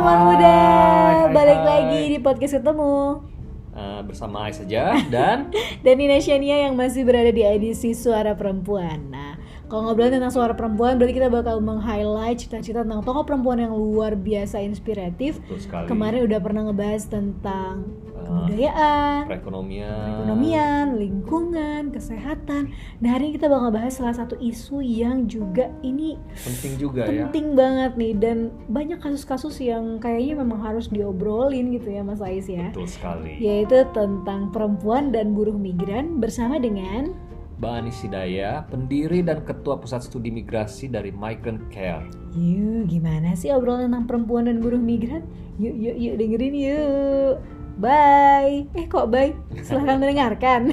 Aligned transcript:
teman 0.00 0.32
muda, 0.32 0.56
hai, 0.56 1.28
balik 1.28 1.60
hai. 1.60 1.68
lagi 1.68 2.00
di 2.16 2.18
podcast 2.24 2.56
ketemu 2.56 3.20
Eh, 3.70 4.00
bersama 4.08 4.48
Ais 4.48 4.56
saja 4.56 4.96
dan 5.12 5.52
dan 5.84 5.94
Nina 6.00 6.16
Shania 6.16 6.64
yang 6.64 6.72
masih 6.72 7.04
berada 7.04 7.28
di 7.28 7.44
edisi 7.44 7.92
Suara 7.92 8.32
Perempuan. 8.32 9.12
Kalau 9.70 9.86
ngobrolin 9.86 10.18
tentang 10.18 10.34
suara 10.34 10.50
perempuan, 10.50 10.98
berarti 10.98 11.14
kita 11.14 11.30
bakal 11.30 11.62
meng-highlight 11.62 12.42
cerita-cerita 12.42 12.82
tentang 12.82 13.06
tokoh 13.06 13.22
perempuan 13.22 13.62
yang 13.62 13.70
luar 13.70 14.18
biasa 14.18 14.58
inspiratif. 14.58 15.38
Kemarin 15.86 16.26
udah 16.26 16.42
pernah 16.42 16.66
ngebahas 16.66 17.06
tentang 17.06 17.86
Eh, 18.20 18.28
kebudayaan, 18.28 19.20
perekonomian, 19.26 20.06
ekonomian, 20.20 20.84
lingkungan, 21.00 21.82
kesehatan. 21.88 22.68
Nah, 23.00 23.08
hari 23.16 23.32
ini 23.32 23.40
kita 23.40 23.48
bakal 23.48 23.72
bahas 23.72 23.96
salah 23.96 24.12
satu 24.12 24.36
isu 24.36 24.84
yang 24.84 25.24
juga 25.24 25.72
ini 25.80 26.20
penting 26.36 26.76
juga 26.76 27.08
ya. 27.08 27.26
penting 27.26 27.56
banget 27.56 27.96
nih 27.96 28.12
dan 28.20 28.38
banyak 28.68 29.00
kasus-kasus 29.00 29.56
yang 29.64 29.96
kayaknya 29.98 30.44
memang 30.44 30.60
harus 30.60 30.92
diobrolin 30.92 31.72
gitu 31.72 31.88
ya 31.90 32.04
Mas 32.04 32.20
Ais 32.20 32.46
ya. 32.46 32.68
Betul 32.70 32.86
sekali. 32.92 33.40
Yaitu 33.40 33.88
tentang 33.96 34.52
perempuan 34.52 35.10
dan 35.10 35.32
buruh 35.32 35.56
migran 35.56 36.20
bersama 36.20 36.60
dengan 36.60 37.16
Mbak 37.60 37.76
Anis 37.76 38.00
Hidayah, 38.00 38.64
pendiri 38.72 39.20
dan 39.20 39.44
ketua 39.44 39.76
pusat 39.76 40.00
studi 40.00 40.32
migrasi 40.32 40.88
dari 40.88 41.12
Migrant 41.12 41.60
Care. 41.68 42.08
Yuk, 42.32 42.88
gimana 42.88 43.36
sih 43.36 43.52
obrolan 43.52 43.92
tentang 43.92 44.08
perempuan 44.08 44.48
dan 44.48 44.64
buruh 44.64 44.80
migran? 44.80 45.28
Yuk, 45.60 45.76
yuk, 45.76 45.96
yuk 46.00 46.14
dengerin 46.16 46.56
yuk. 46.56 47.34
Bye. 47.76 48.64
Eh 48.72 48.88
kok 48.88 49.12
bye? 49.12 49.36
Silahkan 49.60 50.00
mendengarkan. 50.00 50.72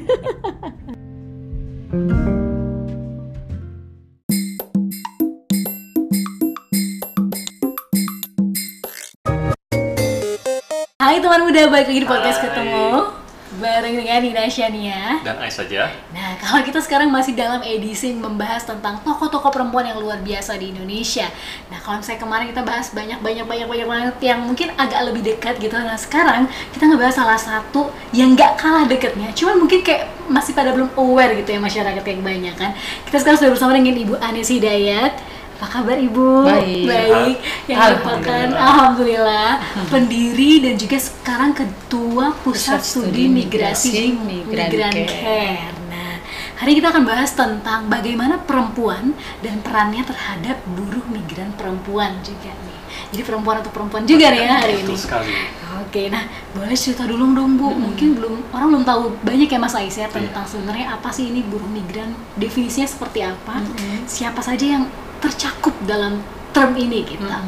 Hai 11.03 11.19
teman 11.19 11.43
muda, 11.43 11.67
balik 11.67 11.91
lagi 11.91 11.99
di 11.99 12.07
podcast 12.07 12.39
Hai. 12.39 12.47
ketemu 12.47 13.16
bareng 13.55 13.95
dengan 13.95 14.19
Nina 14.19 14.43
Shania. 14.51 15.23
Dan 15.23 15.39
Ais 15.39 15.55
saja. 15.55 15.87
Nah, 16.11 16.35
kalau 16.35 16.59
kita 16.67 16.83
sekarang 16.83 17.07
masih 17.07 17.31
dalam 17.31 17.63
edisi 17.63 18.11
membahas 18.11 18.67
tentang 18.67 18.99
tokoh-tokoh 19.07 19.47
perempuan 19.47 19.87
yang 19.87 20.03
luar 20.03 20.19
biasa 20.19 20.59
di 20.59 20.75
Indonesia. 20.75 21.31
Nah, 21.71 21.79
kalau 21.79 22.03
misalnya 22.03 22.21
kemarin 22.27 22.45
kita 22.51 22.61
bahas 22.67 22.91
banyak 22.91 23.19
banyak 23.23 23.45
banyak 23.47 23.67
banyak 23.71 23.87
banget 23.87 24.15
yang 24.19 24.39
mungkin 24.43 24.67
agak 24.75 24.99
lebih 25.07 25.21
dekat 25.23 25.55
gitu. 25.63 25.79
Nah, 25.79 25.95
sekarang 25.95 26.51
kita 26.75 26.91
ngebahas 26.91 27.15
salah 27.15 27.39
satu 27.39 27.87
yang 28.11 28.35
nggak 28.35 28.59
kalah 28.59 28.83
dekatnya. 28.83 29.31
Cuman 29.31 29.63
mungkin 29.63 29.79
kayak 29.79 30.11
masih 30.27 30.51
pada 30.51 30.75
belum 30.75 30.91
aware 30.99 31.31
gitu 31.39 31.55
ya 31.55 31.59
masyarakat 31.63 32.03
yang 32.03 32.21
banyak 32.21 32.55
kan. 32.59 32.75
Kita 33.07 33.23
sekarang 33.23 33.39
sudah 33.39 33.51
bersama 33.55 33.71
dengan 33.71 33.95
Ibu 33.95 34.19
Anis 34.19 34.51
Hidayat. 34.51 35.36
Apa 35.57 35.81
kabar 35.81 35.97
Ibu? 35.97 36.45
Baik. 36.45 36.85
Baik. 36.85 37.35
Yang 37.65 37.77
merupakan 37.81 38.47
Alhamdulillah 38.53 39.57
pendiri 39.89 40.61
dan 40.61 40.77
juga 40.77 41.01
sekarang 41.01 41.57
ketua 41.57 42.29
Pusat, 42.45 42.77
Pusat 42.77 42.81
Studi 42.85 43.09
Studi 43.09 43.23
Migrasi 43.25 43.89
Migrasi 43.89 44.05
Migran, 44.21 44.69
Migran 44.69 44.93
Care. 44.93 45.09
Care. 45.09 45.73
Nah, 45.89 46.13
hari 46.61 46.71
kita 46.77 46.93
akan 46.93 47.03
bahas 47.09 47.33
tentang 47.33 47.89
bagaimana 47.89 48.37
perempuan 48.37 49.17
dan 49.41 49.57
perannya 49.65 50.05
terhadap 50.05 50.61
buruh 50.77 51.01
migran 51.09 51.49
perempuan 51.57 52.21
juga 52.21 52.53
nih. 52.53 52.77
Jadi 53.17 53.21
perempuan 53.25 53.57
atau 53.57 53.71
perempuan 53.73 54.05
juga 54.05 54.29
nih 54.29 54.41
ya 54.45 54.61
hari 54.61 54.85
ini. 54.85 54.93
Sekali. 54.93 55.33
Oke, 55.81 56.13
nah 56.13 56.21
boleh 56.53 56.77
cerita 56.77 57.09
dulu 57.09 57.33
dong 57.33 57.57
Bu. 57.57 57.73
Mungkin 57.73 58.13
belum 58.13 58.53
orang 58.53 58.77
belum 58.77 58.85
tahu 58.85 59.01
banyak 59.25 59.49
ya 59.49 59.57
Mas 59.57 59.73
Ais 59.73 59.97
ya 59.97 60.05
tentang 60.05 60.45
sebenarnya 60.45 60.93
apa 61.01 61.09
sih 61.09 61.33
ini 61.33 61.41
buruh 61.41 61.65
migran, 61.65 62.13
definisinya 62.37 62.85
seperti 62.85 63.25
apa, 63.25 63.65
siapa 64.05 64.45
saja 64.45 64.77
yang 64.77 64.85
tercakup 65.19 65.73
dalam 65.85 66.21
term 66.51 66.73
ini 66.77 67.05
kita. 67.05 67.41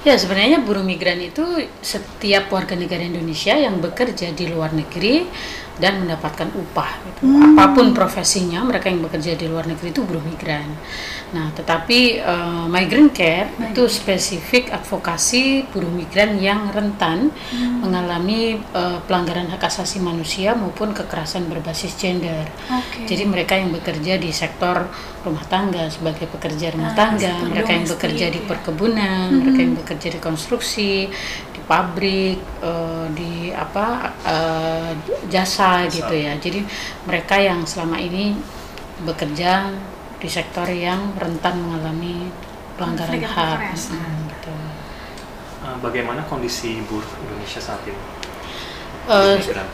Ya 0.00 0.16
sebenarnya 0.16 0.64
buruh 0.64 0.80
migran 0.80 1.20
itu 1.20 1.68
setiap 1.84 2.48
warga 2.48 2.72
negara 2.72 3.04
Indonesia 3.04 3.52
yang 3.52 3.84
bekerja 3.84 4.32
di 4.32 4.48
luar 4.48 4.72
negeri 4.72 5.28
dan 5.80 6.04
mendapatkan 6.04 6.52
upah. 6.52 6.90
Gitu. 7.02 7.20
Apa 7.26 7.72
pun 7.72 7.96
profesinya, 7.96 8.60
mereka 8.62 8.92
yang 8.92 9.00
bekerja 9.00 9.34
di 9.34 9.48
luar 9.48 9.64
negeri 9.66 9.90
itu 9.90 10.04
buruh 10.04 10.22
migran. 10.22 10.68
Nah, 11.30 11.48
tetapi 11.54 12.20
eh, 12.20 12.66
migrant 12.68 13.10
care 13.14 13.48
itu 13.70 13.86
spesifik 13.86 14.68
advokasi 14.74 15.64
buruh 15.72 15.88
migran 15.88 16.36
yang 16.42 16.68
rentan 16.70 17.30
mengalami 17.80 18.58
eh, 18.60 18.98
pelanggaran 19.08 19.48
hak 19.48 19.62
asasi 19.64 20.02
manusia 20.02 20.52
maupun 20.52 20.92
kekerasan 20.92 21.48
berbasis 21.48 21.96
gender. 21.96 22.44
Oke. 22.68 23.06
Jadi 23.08 23.24
mereka 23.24 23.56
yang 23.56 23.70
bekerja 23.72 24.18
di 24.18 24.30
sektor 24.34 24.90
rumah 25.22 25.44
tangga 25.46 25.86
sebagai 25.88 26.26
pekerja 26.28 26.72
rumah 26.72 26.92
Ah, 26.92 26.96
tangga, 26.96 27.32
mereka 27.46 27.70
yang 27.70 27.86
bekerja 27.86 28.26
di 28.32 28.40
ya. 28.42 28.48
perkebunan, 28.50 29.26
mereka 29.30 29.60
yang 29.62 29.74
bekerja 29.78 30.08
di 30.10 30.18
konstruksi, 30.18 31.06
pabrik, 31.70 32.42
eh, 32.58 33.06
di 33.14 33.54
apa 33.54 34.10
eh, 34.26 34.90
jasa 35.30 35.86
gitu 35.86 36.10
ya. 36.10 36.34
Jadi 36.34 36.66
mereka 37.06 37.38
yang 37.38 37.62
selama 37.62 38.02
ini 38.02 38.34
bekerja 39.06 39.70
di 40.18 40.28
sektor 40.28 40.66
yang 40.66 41.14
rentan 41.14 41.62
mengalami 41.62 42.28
pelanggaran 42.74 43.22
hak. 43.22 43.24
kekerasan. 43.24 43.96
Mm, 43.96 44.20
gitu. 44.34 44.54
Uh, 45.60 45.76
bagaimana 45.84 46.24
kondisi 46.24 46.80
buruh 46.88 47.08
Indonesia 47.24 47.60
saat 47.60 47.84
ini? 47.84 48.00
Eh, 49.08 49.36
Migran. 49.40 49.68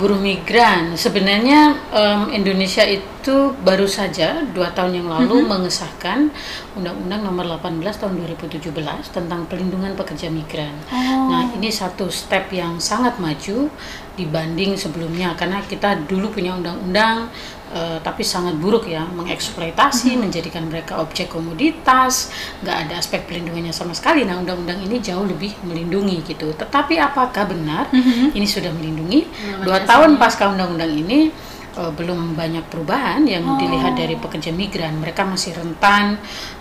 Buruh 0.00 0.16
migran 0.16 0.96
sebenarnya 0.96 1.76
em, 1.92 2.22
Indonesia 2.32 2.80
itu 2.80 3.52
baru 3.60 3.84
saja 3.84 4.40
dua 4.50 4.72
tahun 4.72 5.04
yang 5.04 5.08
lalu 5.08 5.44
mengesahkan 5.44 6.32
Undang-Undang 6.72 7.20
Nomor 7.22 7.44
18 7.60 8.00
Tahun 8.00 8.14
2017 8.16 8.72
tentang 9.12 9.44
pelindungan 9.46 9.92
pekerja 9.92 10.32
migran. 10.32 10.72
Oh. 10.88 11.28
Nah 11.28 11.52
ini 11.52 11.68
satu 11.68 12.08
step 12.08 12.48
yang 12.50 12.80
sangat 12.80 13.20
maju 13.20 13.68
dibanding 14.16 14.76
sebelumnya 14.76 15.32
karena 15.36 15.60
kita 15.64 16.04
dulu 16.08 16.32
punya 16.32 16.56
undang-undang 16.56 17.32
eh, 17.72 17.98
tapi 18.04 18.22
sangat 18.22 18.54
buruk 18.60 18.86
ya 18.86 19.08
mengeksploitasi 19.08 20.14
menjadikan 20.20 20.68
mereka 20.68 21.00
objek 21.00 21.32
komoditas 21.32 22.30
nggak 22.62 22.76
ada 22.86 22.94
aspek 23.00 23.24
pelindungannya 23.26 23.74
sama 23.74 23.96
sekali. 23.96 24.22
Nah 24.28 24.38
undang-undang 24.38 24.78
ini 24.84 25.00
jauh 25.00 25.24
lebih 25.24 25.56
melindungi 25.64 26.22
gitu. 26.22 26.52
Tetapi 26.52 27.00
apakah 27.00 27.48
benar 27.48 27.88
ini 28.36 28.46
sudah 28.46 28.70
melindungi? 28.70 29.26
Belum 29.26 29.64
dua 29.66 29.78
tahun 29.82 30.20
pasca 30.20 30.52
undang-undang 30.52 30.92
ini 30.92 31.32
eh, 31.76 31.92
belum 31.92 32.38
banyak 32.38 32.64
perubahan 32.68 33.24
yang 33.26 33.58
dilihat 33.58 33.96
dari 33.96 34.16
pekerja 34.16 34.50
migran. 34.52 34.98
Mereka 34.98 35.24
masih 35.26 35.56
rentan. 35.56 36.16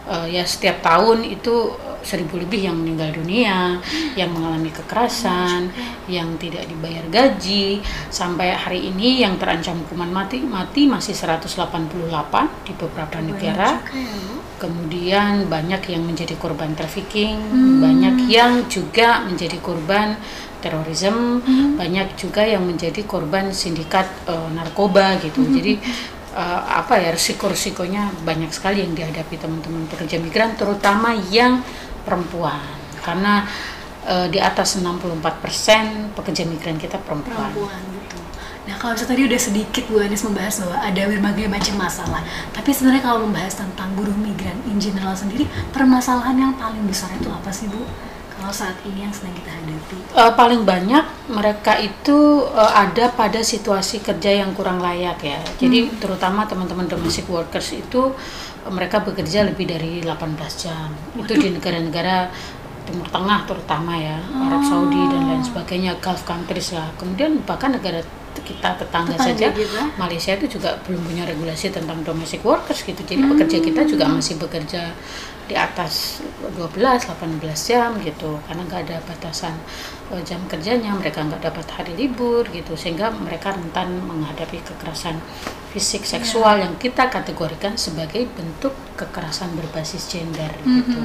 Eh, 0.09 0.39
ya 0.39 0.43
setiap 0.43 0.83
tahun 0.83 1.23
itu 1.27 1.75
eh, 1.77 1.99
seribu 2.01 2.41
lebih 2.41 2.65
yang 2.65 2.75
meninggal 2.81 3.13
dunia 3.13 3.77
yang 4.17 4.33
mengalami 4.33 4.73
kekerasan 4.73 5.69
yang 6.09 6.35
tidak 6.41 6.65
dibayar 6.65 7.05
gaji. 7.07 7.79
Sampai 8.09 8.57
hari 8.57 8.89
ini 8.89 9.21
yang 9.21 9.37
terancam 9.37 9.79
hukuman 9.85 10.09
mati 10.09 10.41
mati 10.41 10.89
masih 10.89 11.13
188 11.13 12.67
di 12.67 12.73
beberapa 12.75 13.17
negara. 13.21 13.77
Juga 13.85 13.95
ya. 13.95 14.40
Kemudian 14.61 15.49
banyak 15.49 15.89
yang 15.89 16.05
menjadi 16.05 16.37
korban 16.37 16.77
trafficking, 16.77 17.41
banyak 17.81 18.29
yang 18.29 18.69
juga 18.69 19.25
menjadi 19.25 19.57
korban 19.57 20.13
terorisme, 20.61 21.41
banyak 21.73 22.13
juga 22.13 22.45
yang 22.45 22.61
menjadi 22.61 23.01
korban 23.09 23.49
sindikat 23.49 24.05
eh, 24.29 24.49
narkoba 24.53 25.17
gitu. 25.17 25.41
Jadi 25.49 25.81
eh, 26.37 26.61
apa 26.69 27.01
ya 27.01 27.09
risiko-risikonya 27.09 28.21
banyak 28.21 28.53
sekali 28.53 28.85
yang 28.85 28.93
dihadapi 28.93 29.41
teman-teman 29.41 29.89
pekerja 29.89 30.21
migran, 30.21 30.53
terutama 30.53 31.17
yang 31.33 31.65
perempuan, 32.05 32.61
karena 33.01 33.49
eh, 34.05 34.29
di 34.29 34.37
atas 34.37 34.77
64% 34.77 36.13
pekerja 36.13 36.45
migran 36.45 36.77
kita 36.77 37.01
perempuan. 37.01 37.49
perempuan 37.49 37.81
gitu. 37.97 38.20
Nah 38.61 38.75
kalau 38.77 38.93
misalnya 38.93 39.11
tadi 39.17 39.23
udah 39.25 39.39
sedikit 39.41 39.83
Bu 39.89 39.97
Anis 39.97 40.21
membahas 40.21 40.61
bahwa 40.61 40.77
ada 40.77 41.01
berbagai 41.09 41.47
macam 41.49 41.75
masalah, 41.81 42.21
tapi 42.53 42.69
sebenarnya 42.69 43.01
kalau 43.01 43.25
membahas 43.25 43.57
tentang 43.57 43.89
buruh 43.97 44.13
migran 44.13 44.57
in 44.69 44.77
general 44.77 45.17
sendiri, 45.17 45.49
permasalahan 45.73 46.37
yang 46.37 46.53
paling 46.53 46.85
besar 46.85 47.09
itu 47.17 47.29
apa 47.33 47.49
sih 47.49 47.65
Bu? 47.65 47.81
Kalau 48.37 48.53
saat 48.53 48.73
ini 48.89 49.05
yang 49.05 49.13
sedang 49.13 49.37
kita 49.37 49.53
hadapi? 49.53 49.97
Eh, 50.17 50.31
paling 50.33 50.61
banyak 50.65 51.05
mereka 51.29 51.77
itu 51.77 52.45
eh, 52.53 52.71
ada 52.73 53.09
pada 53.13 53.41
situasi 53.41 54.01
kerja 54.01 54.45
yang 54.45 54.53
kurang 54.57 54.81
layak 54.81 55.21
ya. 55.21 55.41
Jadi 55.61 55.93
terutama 56.01 56.45
teman-teman 56.45 56.89
domestic 56.89 57.29
workers 57.29 57.73
itu 57.73 58.13
eh, 58.65 58.71
mereka 58.73 59.01
bekerja 59.01 59.45
lebih 59.45 59.69
dari 59.69 60.01
18 60.01 60.17
jam. 60.57 60.89
Itu 61.17 61.33
di 61.37 61.53
negara-negara 61.53 62.33
Timur 62.81 63.05
Tengah 63.13 63.45
terutama 63.45 63.93
ya, 63.93 64.17
Arab 64.33 64.65
Saudi 64.65 65.01
dan 65.05 65.21
lain 65.29 65.45
sebagainya, 65.45 66.01
Gulf 66.01 66.25
countries 66.25 66.73
lah. 66.73 66.89
Kemudian 66.97 67.45
bahkan 67.45 67.69
negara 67.69 68.01
kita 68.39 68.79
tetangga, 68.79 69.19
Tetangga 69.19 69.35
saja 69.35 69.47
kita. 69.51 69.81
Malaysia 69.99 70.31
itu 70.39 70.47
juga 70.55 70.79
belum 70.87 71.03
punya 71.03 71.23
regulasi 71.27 71.75
tentang 71.75 71.99
domestic 72.07 72.39
workers 72.47 72.87
gitu. 72.87 73.03
Jadi 73.03 73.19
pekerja 73.19 73.57
kita 73.59 73.81
juga 73.83 74.07
masih 74.07 74.39
bekerja 74.39 74.95
di 75.51 75.59
atas 75.59 76.23
12 76.55 76.79
18 76.79 77.43
jam 77.67 77.91
gitu 77.99 78.39
karena 78.47 78.63
nggak 78.63 78.81
ada 78.87 78.97
batasan 79.03 79.51
eh, 80.15 80.23
jam 80.23 80.39
kerjanya 80.47 80.95
mereka 80.95 81.27
nggak 81.27 81.43
dapat 81.43 81.67
hari 81.75 81.91
libur 81.99 82.47
gitu 82.55 82.79
sehingga 82.79 83.11
mereka 83.11 83.51
rentan 83.51 83.99
menghadapi 83.99 84.63
kekerasan 84.63 85.19
fisik 85.75 86.07
seksual 86.07 86.59
yang 86.59 86.75
kita 86.79 87.11
kategorikan 87.11 87.75
sebagai 87.75 88.27
bentuk 88.31 88.75
kekerasan 88.99 89.55
berbasis 89.55 90.03
gender 90.11 90.51
gitu. 90.67 90.99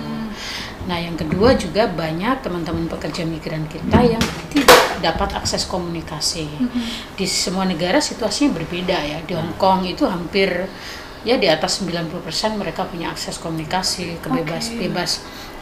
Nah, 0.91 0.99
yang 0.99 1.15
kedua 1.15 1.55
juga 1.55 1.87
banyak 1.87 2.43
teman-teman 2.43 2.91
pekerja 2.91 3.23
migran 3.23 3.63
kita 3.71 3.99
yang 4.03 4.23
dapat 5.01 5.37
akses 5.37 5.65
komunikasi. 5.67 6.47
Di 7.15 7.27
semua 7.29 7.65
negara 7.65 8.01
situasinya 8.01 8.57
berbeda 8.57 8.97
ya. 8.97 9.19
Di 9.23 9.35
Hong 9.37 9.55
Kong 9.57 9.85
itu 9.87 10.05
hampir 10.09 10.69
ya 11.27 11.35
di 11.37 11.51
atas 11.51 11.83
90% 11.83 12.15
mereka 12.55 12.87
punya 12.87 13.11
akses 13.11 13.43
komunikasi, 13.43 14.23
kebebas 14.23 14.71
Oke. 14.71 14.87
bebas 14.87 15.11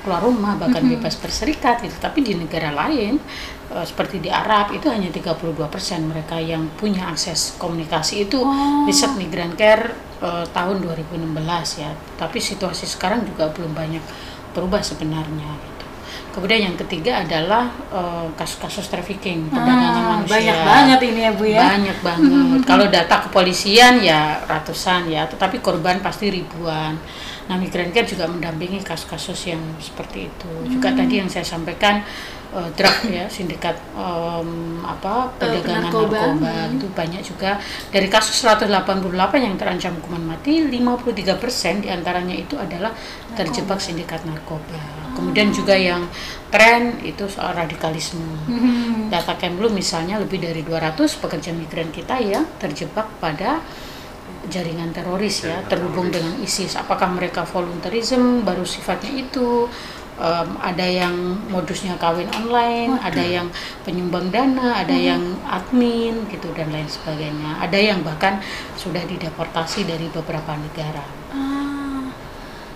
keluar 0.05 0.21
rumah 0.21 0.53
bahkan 0.61 0.85
bebas 0.85 1.17
berserikat 1.17 1.81
gitu. 1.81 1.97
Tapi 1.97 2.21
di 2.21 2.37
negara 2.37 2.69
lain 2.69 3.17
eh, 3.73 3.85
seperti 3.89 4.21
di 4.21 4.29
Arab 4.29 4.77
itu 4.77 4.93
hanya 4.93 5.09
32% 5.09 5.41
mereka 6.05 6.37
yang 6.37 6.69
punya 6.77 7.09
akses 7.09 7.57
komunikasi 7.57 8.29
itu 8.29 8.45
Oh. 8.45 8.85
riset 8.85 9.17
Migran 9.17 9.57
Care 9.57 9.97
eh, 10.21 10.45
tahun 10.53 10.85
2016 10.85 11.81
ya. 11.81 11.97
Tapi 12.21 12.37
situasi 12.37 12.85
sekarang 12.85 13.25
juga 13.25 13.49
belum 13.49 13.73
banyak 13.73 14.05
berubah 14.53 14.85
sebenarnya 14.85 15.49
gitu. 15.49 15.74
Kemudian 16.35 16.67
yang 16.67 16.77
ketiga 16.77 17.23
adalah 17.23 17.71
eh, 17.89 18.27
kasus-kasus 18.35 18.91
trafficking, 18.91 19.47
perdagangan 19.49 19.95
Ah, 19.95 20.07
manusia. 20.19 20.35
banyak 20.35 20.59
banget 20.61 21.01
ini 21.07 21.21
ya 21.23 21.31
Bu 21.31 21.45
ya. 21.47 21.63
Banyak 21.71 21.99
banget. 22.03 22.59
Kalau 22.71 22.87
data 22.91 23.17
kepolisian 23.23 24.03
ya 24.03 24.43
ratusan 24.45 25.07
ya, 25.07 25.31
tetapi 25.31 25.63
korban 25.63 26.03
pasti 26.03 26.29
ribuan. 26.29 26.99
Nah, 27.45 27.55
Migran 27.55 27.93
Care 27.93 28.09
juga 28.09 28.25
mendampingi 28.25 28.81
kasus-kasus 28.81 29.47
yang 29.47 29.61
seperti 29.79 30.27
itu. 30.27 30.51
Juga 30.67 30.91
Hmm. 30.91 30.99
tadi 30.99 31.15
yang 31.21 31.29
saya 31.29 31.45
sampaikan 31.45 32.03
eh, 32.51 32.71
drug 32.73 33.11
ya, 33.11 33.27
sindikat 33.27 33.75
em, 33.95 34.49
apa 34.81 35.27
perdagangan 35.37 35.91
narkoba. 35.91 36.19
narkoba, 36.39 36.53
itu 36.71 36.87
banyak 36.89 37.23
juga 37.23 37.59
dari 37.91 38.07
kasus 38.07 38.39
188 38.39 39.11
yang 39.39 39.55
terancam 39.55 39.91
hukuman 39.99 40.35
mati, 40.35 40.63
53% 40.63 41.83
di 41.83 41.91
antaranya 41.91 42.31
itu 42.33 42.55
adalah 42.55 42.95
terjebak 43.35 43.79
sindikat 43.79 44.23
narkoba. 44.23 45.04
Kemudian 45.15 45.55
juga 45.55 45.79
yang 45.79 46.05
tren 46.51 46.99
itu 47.07 47.25
soal 47.31 47.55
radikalisme. 47.55 48.23
Hmm. 48.51 49.09
Data 49.09 49.39
Kemlu 49.39 49.71
misalnya 49.71 50.19
lebih 50.19 50.43
dari 50.43 50.67
200 50.67 51.23
pekerja 51.23 51.51
migran 51.55 51.91
kita 51.95 52.19
yang 52.19 52.45
terjebak 52.59 53.07
pada 53.23 53.63
jaringan 54.51 54.93
teroris 54.93 55.47
ya, 55.47 55.65
terhubung 55.67 56.13
dengan 56.13 56.37
ISIS. 56.45 56.77
Apakah 56.77 57.09
mereka 57.11 57.49
volunteerism 57.49 58.45
baru 58.45 58.67
sifatnya 58.67 59.13
itu? 59.17 59.71
Em, 60.15 60.49
ada 60.63 60.87
yang 60.87 61.11
modusnya 61.51 61.99
kawin 61.99 62.31
online, 62.31 62.95
ada 63.03 63.19
yang 63.19 63.51
penyumbang 63.83 64.31
dana, 64.31 64.79
ada 64.79 64.95
yang 64.95 65.19
admin 65.43 66.31
gitu 66.31 66.55
dan 66.55 66.71
lain 66.71 66.87
sebagainya. 66.87 67.59
Ada 67.59 67.75
yang 67.75 68.07
bahkan 68.07 68.39
sudah 68.79 69.03
dideportasi 69.03 69.83
dari 69.83 70.07
beberapa 70.15 70.55
negara. 70.55 71.03
Ah, 71.35 71.54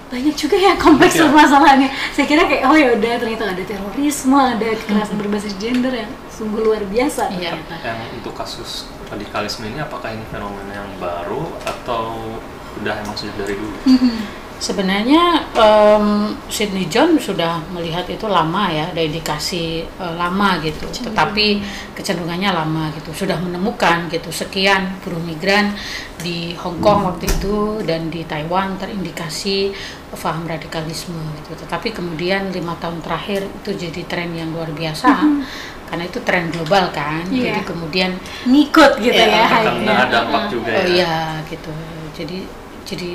banyak 0.09 0.35
juga 0.35 0.57
ya 0.57 0.73
kompleks 0.77 1.15
Iya. 1.15 1.29
permasalahannya. 1.29 1.89
Saya 2.13 2.25
kira 2.25 2.49
kayak 2.49 2.65
oh 2.65 2.77
ya 2.77 2.97
udah 2.97 3.13
ternyata 3.21 3.45
ada 3.53 3.63
terorisme, 3.63 4.41
ada 4.41 4.69
kekerasan 4.73 5.17
berbasis 5.17 5.53
gender 5.61 5.93
yang 5.93 6.11
sungguh 6.33 6.65
luar 6.65 6.81
biasa. 6.85 7.29
Iya. 7.37 7.61
Yang 7.85 7.99
untuk 8.17 8.33
kasus 8.33 8.89
radikalisme 9.09 9.69
ini 9.69 9.79
apakah 9.79 10.09
ini 10.11 10.25
fenomena 10.29 10.73
yang 10.73 10.91
baru 10.97 11.45
atau 11.63 12.19
udah 12.81 12.95
emang 13.05 13.17
sejak 13.17 13.37
dari 13.37 13.57
dulu? 13.57 13.77
Sebenarnya 14.59 15.47
em, 15.55 16.35
Sydney 16.51 16.91
John 16.91 17.15
sudah 17.15 17.63
melihat 17.71 18.03
itu 18.11 18.27
lama 18.27 18.67
ya, 18.67 18.91
ada 18.91 18.99
indikasi 18.99 19.87
eh, 19.87 20.15
lama 20.19 20.59
gitu. 20.59 20.91
Tetapi 20.91 21.63
kecenderungannya 21.95 22.51
lama 22.51 22.91
gitu. 22.99 23.15
Sudah 23.15 23.39
menemukan 23.39 24.11
gitu 24.11 24.35
sekian 24.35 24.99
buruh 24.99 25.23
migran 25.23 25.79
di 26.19 26.59
Hong 26.59 26.83
Kong 26.83 27.07
waktu 27.07 27.31
itu 27.31 27.79
dan 27.87 28.11
di 28.11 28.27
Taiwan 28.27 28.75
terindikasi 28.75 29.71
paham 30.11 30.43
radikalisme 30.51 31.15
gitu. 31.39 31.55
Tetapi 31.55 31.95
kemudian 31.95 32.51
lima 32.51 32.75
tahun 32.83 32.99
terakhir 32.99 33.47
itu 33.63 33.71
jadi 33.79 34.03
tren 34.11 34.35
yang 34.35 34.51
luar 34.51 34.75
biasa 34.75 35.23
karena 35.87 36.03
itu 36.05 36.19
tren 36.27 36.51
global 36.51 36.91
kan. 36.91 37.23
Iya. 37.31 37.55
Jadi 37.55 37.61
kemudian 37.63 38.11
Ngikut 38.43 38.99
gitu 38.99 39.15
Iya, 39.15 39.31
ya. 39.31 39.45
Terkena 39.47 39.55
hype-nya. 39.71 40.07
dampak 40.11 40.43
juga 40.51 40.71
Oh 40.75 40.83
ya. 40.83 40.87
iya 40.91 41.15
gitu. 41.47 41.71
Jadi 42.19 42.39
jadi 42.83 43.11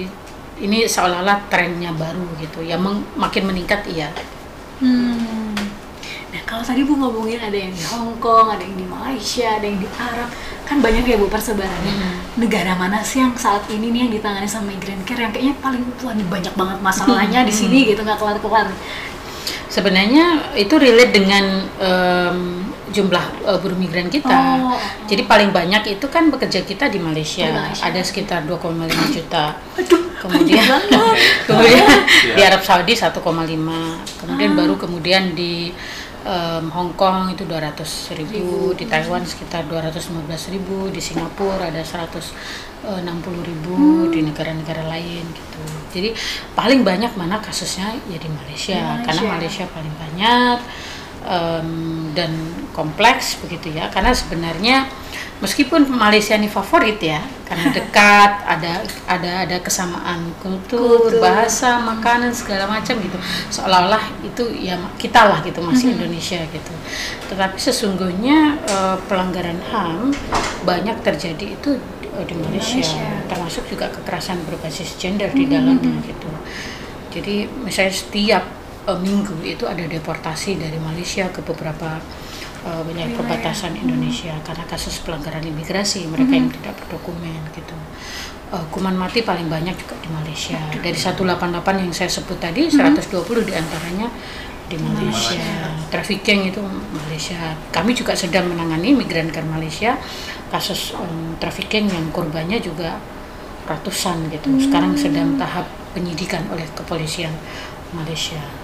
ini 0.64 0.88
seolah-olah 0.88 1.52
trennya 1.52 1.92
baru 1.92 2.24
gitu. 2.40 2.64
Ya 2.64 2.80
meng- 2.80 3.06
makin 3.20 3.52
meningkat 3.52 3.84
iya. 3.92 4.10
Hmm. 4.80 5.52
Nah 6.34 6.42
kalau 6.50 6.64
tadi 6.66 6.82
Bu 6.82 6.98
ngomongin 6.98 7.38
ada 7.38 7.54
yang 7.54 7.70
di 7.70 7.84
Hong 7.86 8.18
Kong, 8.18 8.50
ada 8.50 8.64
yang 8.64 8.74
di 8.74 8.88
Malaysia, 8.88 9.60
ada 9.60 9.66
yang 9.70 9.78
di 9.78 9.86
Arab, 10.00 10.32
kan 10.66 10.82
banyak 10.82 11.06
ya 11.06 11.20
Bu 11.20 11.30
persebarannya. 11.30 11.94
Hmm. 11.94 12.16
Negara 12.42 12.74
mana 12.74 13.06
sih 13.06 13.22
yang 13.22 13.38
saat 13.38 13.68
ini 13.70 13.94
nih 13.94 14.10
yang 14.10 14.12
ditangani 14.18 14.50
sama 14.50 14.74
Migrant 14.74 15.06
Care 15.06 15.22
yang 15.30 15.32
kayaknya 15.36 15.56
paling 15.62 15.84
wah 16.02 16.16
ini 16.16 16.26
banyak 16.26 16.54
banget 16.58 16.78
masalahnya 16.82 17.46
di 17.46 17.54
sini 17.54 17.86
gitu 17.86 18.02
nggak 18.02 18.18
kelar-kelar. 18.18 18.74
Sebenarnya 19.70 20.54
itu 20.58 20.74
relate 20.78 21.14
dengan 21.14 21.46
em, 21.78 22.38
jumlah 22.94 23.26
eh, 23.44 23.58
buruh 23.58 23.76
migran 23.76 24.08
kita. 24.08 24.30
Oh. 24.62 24.78
Jadi 25.04 25.26
paling 25.26 25.50
banyak 25.50 25.84
itu 25.92 26.06
kan 26.08 26.30
bekerja 26.30 26.62
kita 26.62 26.88
di 26.88 26.98
Malaysia. 26.98 27.44
Di 27.44 27.52
Malaysia. 27.52 27.84
Ada 27.84 28.00
sekitar 28.00 28.46
2,5 28.46 28.62
juta. 29.10 29.58
Aduh, 29.76 30.02
Kemudian 30.16 30.64
kemudian 31.50 31.84
Iya. 31.84 32.32
di 32.32 32.42
Arab 32.42 32.62
Saudi 32.62 32.96
1,5. 32.96 33.20
Kemudian 34.16 34.52
Ah. 34.54 34.56
baru 34.56 34.78
kemudian 34.78 35.34
di 35.34 35.76
em, 36.24 36.72
Hong 36.72 36.96
Kong 36.96 37.36
itu 37.36 37.44
200 37.44 37.84
ribu, 38.16 38.72
di 38.72 38.88
Taiwan 38.88 39.28
sekitar 39.28 39.68
215 39.68 40.48
ribu, 40.48 40.88
di 40.88 41.04
Singapura 41.04 41.68
ada 41.68 41.84
160 41.84 42.32
ribu, 43.44 43.76
Hmm. 43.76 44.08
di 44.08 44.24
negara-negara 44.24 44.88
lain 44.88 45.24
gitu. 45.28 45.60
Jadi 45.92 46.10
paling 46.54 46.82
banyak 46.82 47.12
mana 47.14 47.40
kasusnya 47.40 47.92
ya 48.08 48.16
di 48.16 48.28
Malaysia, 48.28 48.72
Di 48.72 48.80
Malaysia. 48.80 49.04
karena 49.04 49.22
Malaysia 49.36 49.66
paling 49.68 49.96
banyak 50.00 50.58
em, 51.26 52.12
dan 52.18 52.32
kompleks 52.74 53.38
begitu 53.40 53.72
ya. 53.74 53.88
Karena 53.94 54.12
sebenarnya 54.12 54.90
meskipun 55.40 55.88
Malaysia 55.92 56.34
ini 56.40 56.48
favorit 56.48 56.98
ya, 57.04 57.20
karena 57.46 57.70
dekat, 57.78 58.32
ada 58.48 58.82
ada 59.06 59.32
ada 59.46 59.58
kesamaan 59.60 60.32
kultur, 60.40 61.12
Kultur. 61.12 61.22
bahasa, 61.22 61.80
makanan 61.84 62.32
segala 62.32 62.66
macam 62.68 62.96
gitu. 63.00 63.18
Seolah-olah 63.52 64.04
itu 64.26 64.44
ya 64.56 64.80
kita 64.96 65.28
lah 65.28 65.40
gitu 65.46 65.60
masih 65.62 65.94
Indonesia 65.96 66.40
gitu. 66.50 66.74
Tetapi 67.30 67.58
sesungguhnya 67.60 68.64
eh, 68.64 68.98
pelanggaran 69.08 69.60
HAM 69.70 70.16
banyak 70.64 70.98
terjadi 71.04 71.60
itu 71.60 71.78
eh, 72.16 72.26
di 72.26 72.36
Malaysia, 72.40 72.80
Malaysia. 72.80 73.08
termasuk 73.30 73.64
juga 73.68 73.92
kekerasan 73.92 74.42
berbasis 74.48 74.96
gender 74.98 75.30
di 75.36 75.46
dalamnya 75.46 75.94
gitu. 76.08 76.30
Jadi 77.14 77.46
misalnya 77.62 77.94
setiap 77.94 78.63
eh, 78.88 79.00
minggu 79.00 79.40
itu 79.44 79.64
ada 79.66 79.84
deportasi 79.84 80.60
dari 80.60 80.78
Malaysia 80.80 81.30
ke 81.32 81.40
beberapa 81.44 82.00
eh, 82.64 82.82
banyak 82.84 83.14
Wilayah. 83.14 83.18
perbatasan 83.20 83.80
Indonesia 83.80 84.34
karena 84.44 84.66
kasus 84.68 85.02
pelanggaran 85.04 85.44
imigrasi 85.44 86.08
mereka 86.08 86.34
yang 86.34 86.50
tidak 86.52 86.74
berdokumen 86.84 87.42
gitu. 87.56 87.76
Eh, 88.54 88.62
hukuman 88.70 88.94
mati 88.94 89.26
paling 89.26 89.50
banyak 89.50 89.74
juga 89.74 89.98
di 89.98 90.10
Malaysia. 90.14 90.62
Dari 90.78 90.94
188 90.94 91.82
yang 91.82 91.90
saya 91.90 92.06
sebut 92.06 92.38
tadi 92.38 92.70
120 92.70 93.50
di 93.50 93.54
antaranya 93.58 94.06
di 94.70 94.78
Malaysia. 94.78 95.74
Trafficking 95.90 96.54
itu 96.54 96.62
Malaysia. 96.94 97.58
Kami 97.74 97.98
juga 97.98 98.14
sedang 98.14 98.46
menangani 98.46 98.94
migran 98.94 99.34
ke 99.34 99.42
Malaysia 99.42 99.98
kasus 100.54 100.94
em, 100.94 101.34
trafficking 101.42 101.90
yang 101.90 102.06
korbannya 102.14 102.62
juga 102.62 103.02
ratusan 103.66 104.30
gitu. 104.30 104.54
Sekarang 104.62 104.94
sedang 104.94 105.34
tahap 105.34 105.66
penyidikan 105.98 106.46
oleh 106.54 106.70
kepolisian 106.78 107.34
Malaysia. 107.90 108.63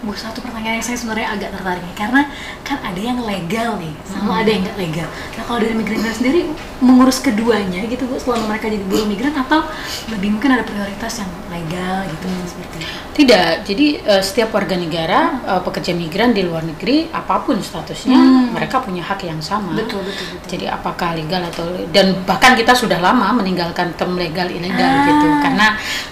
Bu, 0.00 0.16
satu 0.16 0.40
pertanyaan 0.40 0.80
yang 0.80 0.86
saya 0.86 0.96
sebenarnya 0.96 1.28
agak 1.30 1.52
tertarik 1.52 1.84
nih 1.84 1.92
karena 1.92 2.22
kan 2.64 2.80
ada 2.80 2.96
yang 2.96 3.20
legal 3.20 3.76
nih 3.76 3.92
sama 4.08 4.40
ada 4.40 4.48
yang 4.48 4.64
nggak 4.64 4.78
legal. 4.80 5.08
Nah 5.36 5.42
kalau 5.44 5.58
dari 5.60 5.76
migran 5.76 6.00
sendiri 6.00 6.40
mengurus 6.80 7.20
keduanya 7.20 7.84
gitu 7.84 8.08
bu 8.08 8.16
selama 8.16 8.56
mereka 8.56 8.72
jadi 8.72 8.80
buruh 8.88 9.04
migran 9.04 9.36
atau 9.36 9.60
lebih 10.08 10.32
mungkin 10.32 10.56
ada 10.56 10.64
prioritas 10.64 11.20
yang 11.20 11.28
legal 11.52 12.08
gitu 12.08 12.26
seperti 12.48 12.76
itu. 12.80 12.88
Tidak, 13.10 13.52
jadi 13.68 13.86
eh, 14.00 14.22
setiap 14.24 14.48
warga 14.56 14.80
negara 14.80 15.20
eh, 15.44 15.60
pekerja 15.60 15.92
migran 15.92 16.32
di 16.32 16.48
luar 16.48 16.64
negeri 16.64 17.12
apa 17.12 17.44
pun 17.44 17.60
statusnya 17.60 18.16
Hmm. 18.16 18.56
mereka 18.56 18.80
punya 18.80 19.04
hak 19.04 19.20
yang 19.22 19.44
sama. 19.44 19.76
Betul 19.76 20.00
betul 20.00 20.26
betul. 20.32 20.48
Jadi 20.48 20.64
apakah 20.64 21.12
legal 21.12 21.44
atau 21.44 21.68
dan 21.92 22.16
bahkan 22.24 22.56
kita 22.56 22.72
sudah 22.72 22.96
lama 22.98 23.36
meninggalkan 23.36 23.92
term 24.00 24.16
legal 24.16 24.48
ilegal 24.48 24.80
Ah. 24.88 25.04
gitu 25.04 25.26
karena 25.44 25.66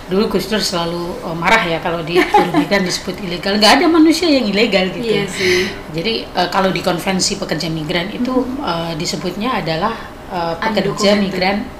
dulu 0.08 0.32
Gus 0.32 0.48
Dur 0.48 0.60
selalu 0.60 1.20
eh, 1.22 1.36
marah 1.36 1.64
ya 1.68 1.78
kalau 1.78 2.00
di 2.02 2.18
migran 2.56 2.82
disebut 2.84 3.16
ilegal 3.22 3.60
nggak 3.60 3.80
ada 3.80 3.86
manusia 3.88 4.28
yang 4.28 4.48
ilegal 4.48 4.88
gitu. 4.92 5.04
Iya 5.04 5.24
sih. 5.28 5.68
Jadi 5.92 6.26
eh, 6.26 6.48
kalau 6.48 6.72
di 6.72 6.80
konvensi 6.80 7.36
pekerja 7.36 7.68
migran 7.68 8.08
itu 8.12 8.44
eh, 8.64 8.92
disebutnya 8.96 9.60
adalah 9.60 9.94
eh, 10.32 10.54
pekerja 10.58 11.16
migran 11.16 11.77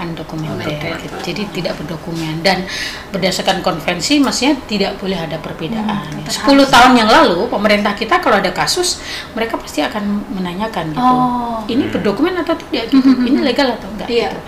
undocumented, 0.00 0.64
Undocumented. 0.66 1.04
gitu. 1.04 1.16
jadi 1.22 1.42
tidak 1.52 1.72
berdokumen 1.76 2.34
dan 2.40 2.64
berdasarkan 3.12 3.60
konvensi 3.60 4.16
maksudnya 4.18 4.56
tidak 4.64 4.96
boleh 4.96 5.18
ada 5.18 5.36
perbedaan. 5.36 5.84
Hmm, 6.08 6.24
tetap 6.24 6.48
10 6.48 6.56
harus. 6.56 6.68
tahun 6.72 6.92
yang 6.96 7.10
lalu 7.10 7.46
pemerintah 7.46 7.92
kita 7.92 8.18
kalau 8.18 8.40
ada 8.40 8.50
kasus 8.50 8.98
mereka 9.36 9.60
pasti 9.60 9.84
akan 9.84 10.02
menanyakan 10.32 10.96
gitu. 10.96 11.04
Oh. 11.04 11.60
Ini 11.68 11.92
berdokumen 11.92 12.34
atau 12.40 12.56
tidak 12.56 12.88
gitu. 12.88 13.04
Ini 13.28 13.38
legal 13.44 13.76
atau 13.76 13.86
enggak 13.92 14.08
Iya. 14.08 14.32
gitu. 14.32 14.40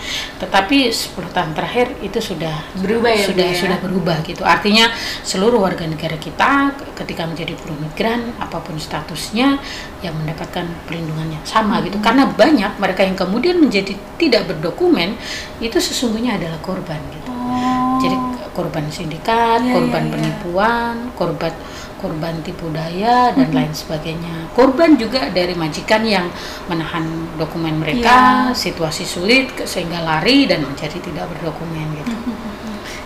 Tetapi 0.42 0.76
10 0.88 1.30
tahun 1.30 1.50
terakhir 1.52 1.87
itu 2.00 2.18
sudah 2.18 2.54
Berubah 2.80 3.12
ya, 3.12 3.25
sudah 3.28 3.49
ya? 3.52 3.59
sudah 3.59 3.78
berubah 3.78 4.16
gitu. 4.25 4.42
Artinya 4.42 4.88
seluruh 5.23 5.61
warga 5.61 5.85
negara 5.85 6.16
kita 6.16 6.73
ketika 6.97 7.28
menjadi 7.28 7.52
buruh 7.61 7.76
migran 7.76 8.32
apa 8.40 8.59
pun 8.59 8.80
statusnya 8.80 9.61
yang 10.00 10.14
mendapatkan 10.16 10.64
perlindungan 10.88 11.28
yang 11.37 11.44
sama 11.44 11.78
gitu. 11.85 12.00
Hmm. 12.00 12.06
Karena 12.06 12.25
banyak 12.26 12.73
mereka 12.80 13.02
yang 13.04 13.14
kemudian 13.14 13.61
menjadi 13.61 13.92
tidak 14.16 14.49
berdokumen 14.49 15.14
itu 15.58 15.78
sesungguhnya 15.78 16.37
adalah 16.38 16.58
korban 16.61 16.99
gitu. 17.12 17.30
Oh. 17.30 17.99
Jadi 18.02 18.16
korban 18.52 18.84
sindikat, 18.88 19.61
Iya, 19.64 19.72
korban 19.72 20.02
iya, 20.02 20.08
iya. 20.08 20.14
penipuan, 20.14 20.94
korban 21.16 21.54
korban 22.02 22.34
tipu 22.42 22.66
daya 22.75 23.30
dan 23.30 23.54
lain 23.54 23.70
sebagainya. 23.70 24.50
Korban 24.58 24.99
juga 24.99 25.30
dari 25.30 25.54
majikan 25.54 26.02
yang 26.02 26.26
menahan 26.66 27.06
dokumen 27.38 27.78
mereka, 27.78 28.50
Iya. 28.50 28.58
situasi 28.58 29.06
sulit 29.06 29.54
sehingga 29.64 30.02
lari 30.02 30.50
dan 30.50 30.66
menjadi 30.66 30.99
tidak 30.99 31.30
berdokumen 31.30 31.87
gitu. 32.02 32.14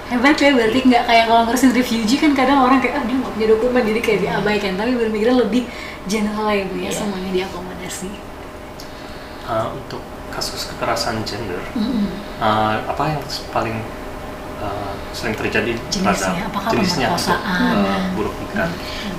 hebat 0.07 0.39
ya 0.39 0.55
berarti 0.55 0.87
nggak 0.87 1.03
kayak 1.03 1.25
kalau 1.27 1.43
ngurusin 1.51 1.75
refugee 1.75 2.15
kan 2.15 2.31
kadang 2.31 2.63
orang 2.63 2.79
kayak 2.79 2.95
ah 2.95 3.03
dia 3.03 3.19
nggak 3.19 3.33
punya 3.35 3.47
dokumen 3.51 3.83
jadi 3.83 4.01
kayak 4.07 4.21
diabaikan 4.23 4.73
tapi 4.79 4.95
bermigran 4.95 5.35
lebih 5.35 5.67
general 6.07 6.47
ya 6.47 6.63
bu 6.63 6.79
ya 6.79 6.89
Iya. 6.89 6.91
semuanya 6.95 7.31
diakomodasi 7.35 8.09
Uh, 9.47 9.71
untuk 9.79 10.03
kasus 10.37 10.69
kekerasan 10.69 11.25
gender, 11.25 11.65
Mm-mm. 11.73 12.13
uh, 12.37 12.85
apa 12.85 13.17
yang 13.17 13.23
paling 13.57 13.81
uh, 14.61 14.93
sering 15.17 15.33
terjadi 15.33 15.73
Jenisnya, 15.89 16.45
terhadap 16.53 16.69
jenisnya 16.77 17.09
untuk 17.17 17.41
uh, 17.41 18.13
buruh 18.13 18.35
migran? 18.45 18.69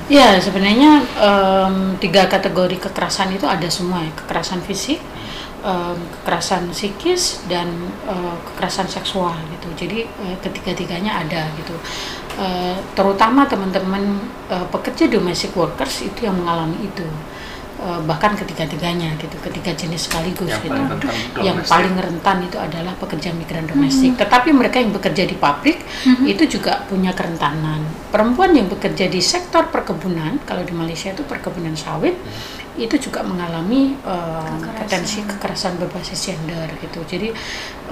Ya 0.08 0.40
sebenarnya 0.40 1.04
em, 1.20 2.00
tiga 2.00 2.32
kategori 2.32 2.80
kekerasan 2.80 3.36
itu 3.36 3.44
ada 3.44 3.68
semua 3.68 4.08
ya 4.08 4.12
kekerasan 4.16 4.64
fisik, 4.64 5.04
em, 5.68 6.00
kekerasan 6.22 6.72
psikis 6.72 7.44
dan 7.52 7.68
eh, 8.08 8.36
kekerasan 8.48 8.88
seksual 8.88 9.36
gitu. 9.52 9.68
Jadi 9.76 10.08
eh, 10.08 10.38
ketiga-tiganya 10.40 11.28
ada 11.28 11.52
gitu. 11.60 11.76
Eh, 12.40 12.80
terutama 12.96 13.52
teman-teman 13.52 14.16
eh, 14.48 14.68
pekerja 14.72 15.12
domestic 15.12 15.52
workers 15.60 16.08
itu 16.08 16.24
yang 16.24 16.40
mengalami 16.40 16.88
itu. 16.88 17.04
Eh, 17.78 18.02
bahkan 18.10 18.34
ketiga-tiganya 18.34 19.14
gitu, 19.22 19.38
ketiga 19.38 19.70
jenis 19.70 20.10
sekaligus 20.10 20.50
Yang 20.50 20.66
gitu. 20.66 20.74
paling 20.74 20.90
rentan 20.90 21.14
yang 21.46 21.58
domestik. 21.62 21.70
paling 21.70 21.96
rentan 22.02 22.38
itu 22.50 22.58
adalah 22.58 22.94
pekerja 22.98 23.30
migran 23.38 23.66
domestik. 23.70 24.18
Tetapi 24.18 24.50
mereka 24.50 24.82
yang 24.82 24.90
bekerja 24.90 25.24
di 25.30 25.38
pabrik 25.38 25.86
itu 26.26 26.44
juga 26.58 26.82
punya 26.90 27.14
kerentanan. 27.14 27.86
Perempuan 28.10 28.58
yang 28.58 28.66
bekerja 28.66 29.06
di 29.06 29.22
sektor 29.22 29.70
perkebunan, 29.70 30.42
kalau 30.50 30.66
di 30.66 30.74
Malaysia 30.74 31.14
itu 31.14 31.22
perkebunan 31.22 31.78
sawit, 31.78 32.18
itu 32.82 32.98
juga 32.98 33.22
mengalami 33.22 33.94
uh, 34.06 34.42
Kekerasan. 34.42 34.78
potensi 34.82 35.20
kekerasan 35.26 35.74
berbasis 35.78 36.18
gender 36.18 36.70
gitu. 36.82 37.06
Jadi 37.06 37.30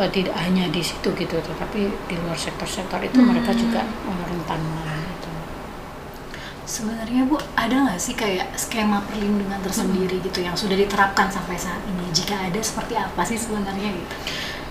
uh, 0.01 0.10
tidak 0.10 0.34
hanya 0.42 0.65
di 0.70 0.82
situ 0.82 1.13
gitu, 1.13 1.38
tetapi 1.38 1.82
di 2.10 2.15
luar 2.25 2.38
sektor-sektor 2.38 3.01
itu 3.06 3.22
mereka 3.22 3.54
juga 3.54 3.86
uh, 3.86 4.24
rentan 4.34 4.62
mengalami. 4.65 5.14
Sebenarnya 6.65 7.29
bu 7.29 7.38
ada 7.53 7.86
nggak 7.86 8.01
sih 8.01 8.17
kayak 8.17 8.57
skema 8.57 9.05
perlindungan 9.05 9.62
tersendiri 9.62 10.17
gitu 10.25 10.41
yang 10.41 10.57
sudah 10.57 10.74
diterapkan 10.74 11.29
sampai 11.29 11.55
saat 11.55 11.81
ini? 11.86 12.10
Jika 12.12 12.36
ada 12.50 12.60
seperti 12.60 12.98
apa 12.98 13.22
sih 13.24 13.38
sebenarnya 13.38 13.93
gitu? 13.93 14.15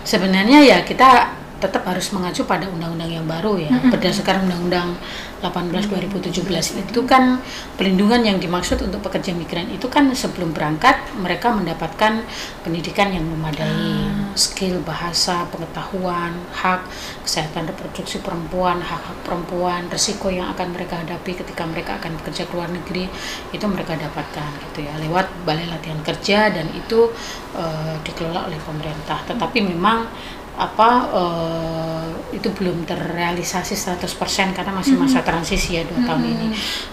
Sebenarnya 0.05 0.59
ya 0.61 0.79
kita 0.85 1.41
tetap 1.63 1.87
harus 1.89 2.13
mengacu 2.13 2.45
pada 2.45 2.69
undang-undang 2.69 3.09
yang 3.09 3.25
baru 3.25 3.57
ya. 3.57 3.73
Berdasarkan 3.89 4.45
Undang-Undang 4.45 5.01
18 5.41 5.89
2017 5.89 6.85
itu 6.85 7.01
kan 7.09 7.41
pelindungan 7.81 8.21
yang 8.21 8.37
dimaksud 8.37 8.85
untuk 8.85 9.01
pekerja 9.01 9.33
migran 9.33 9.73
itu 9.73 9.89
kan 9.89 10.13
sebelum 10.13 10.53
berangkat 10.53 11.01
mereka 11.17 11.57
mendapatkan 11.57 12.21
pendidikan 12.61 13.09
yang 13.17 13.25
memadai, 13.25 14.13
skill 14.35 14.83
bahasa, 14.83 15.47
pengetahuan, 15.51 16.35
hak 16.51 16.87
kesehatan 17.23 17.71
reproduksi 17.71 18.21
perempuan, 18.21 18.83
hak-hak 18.83 19.19
perempuan, 19.23 19.87
resiko 19.89 20.31
yang 20.31 20.51
akan 20.55 20.75
mereka 20.75 21.01
hadapi 21.01 21.39
ketika 21.39 21.63
mereka 21.65 21.97
akan 22.03 22.19
bekerja 22.21 22.45
ke 22.47 22.53
luar 22.55 22.71
negeri 22.71 23.07
itu 23.55 23.65
mereka 23.67 23.95
dapatkan 23.95 24.51
gitu 24.71 24.87
ya 24.87 24.95
lewat 24.99 25.31
balai 25.47 25.67
latihan 25.71 25.99
kerja 26.03 26.51
dan 26.51 26.67
itu 26.75 27.11
eh, 27.57 27.95
dikelola 28.03 28.51
oleh 28.51 28.61
pemerintah. 28.61 29.23
Tetapi 29.25 29.59
memang 29.65 30.07
apa 30.55 30.91
eh, 31.11 32.04
itu 32.35 32.51
belum 32.51 32.83
terrealisasi 32.83 33.79
100% 33.79 34.57
karena 34.57 34.73
masih 34.75 34.99
masa 34.99 35.23
transisi 35.23 35.79
ya 35.79 35.87
dua 35.87 36.03
tahun 36.03 36.23
ini. 36.27 36.47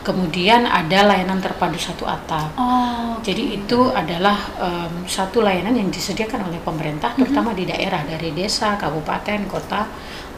Kemudian 0.06 0.70
ada 0.70 1.10
layanan 1.10 1.42
terpadu 1.42 1.82
satu 1.82 2.06
atap. 2.06 2.54
oh 2.56 3.18
Jadi 3.22 3.62
itu 3.62 3.90
adalah 3.94 4.38
em, 4.58 5.06
satu 5.06 5.42
layanan 5.42 5.78
yang 5.78 5.90
disediakan 5.90 6.50
oleh 6.50 6.62
pemerintah, 6.62 7.14
terutama 7.14 7.54
di 7.54 7.66
daerah 7.66 8.02
dari 8.06 8.34
desa, 8.34 8.78
kabupaten, 8.78 9.46
kota, 9.50 9.86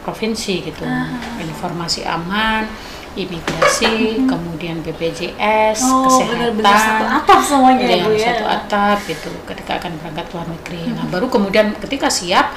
provinsi 0.04 0.54
gitu. 0.68 0.84
Informasi 1.40 2.04
aman, 2.04 2.68
imigrasi, 3.14 4.26
kemudian 4.26 4.82
BPJS, 4.82 5.86
oh 5.86 6.06
kesehatan, 6.10 6.30
benar-benar 6.34 6.76
satu 6.76 7.04
atap 7.06 7.40
semuanya 7.46 7.84
ya 7.86 7.96
yang 7.98 8.06
bu 8.06 8.12
ya 8.18 8.26
satu 8.34 8.44
atap 8.46 8.98
gitu. 9.06 9.30
Ketika 9.46 9.72
akan 9.78 9.92
berangkat 10.02 10.26
luar 10.34 10.46
negeri, 10.50 10.82
nah 10.92 11.06
baru 11.06 11.26
kemudian 11.30 11.66
ketika 11.78 12.10
siap 12.10 12.50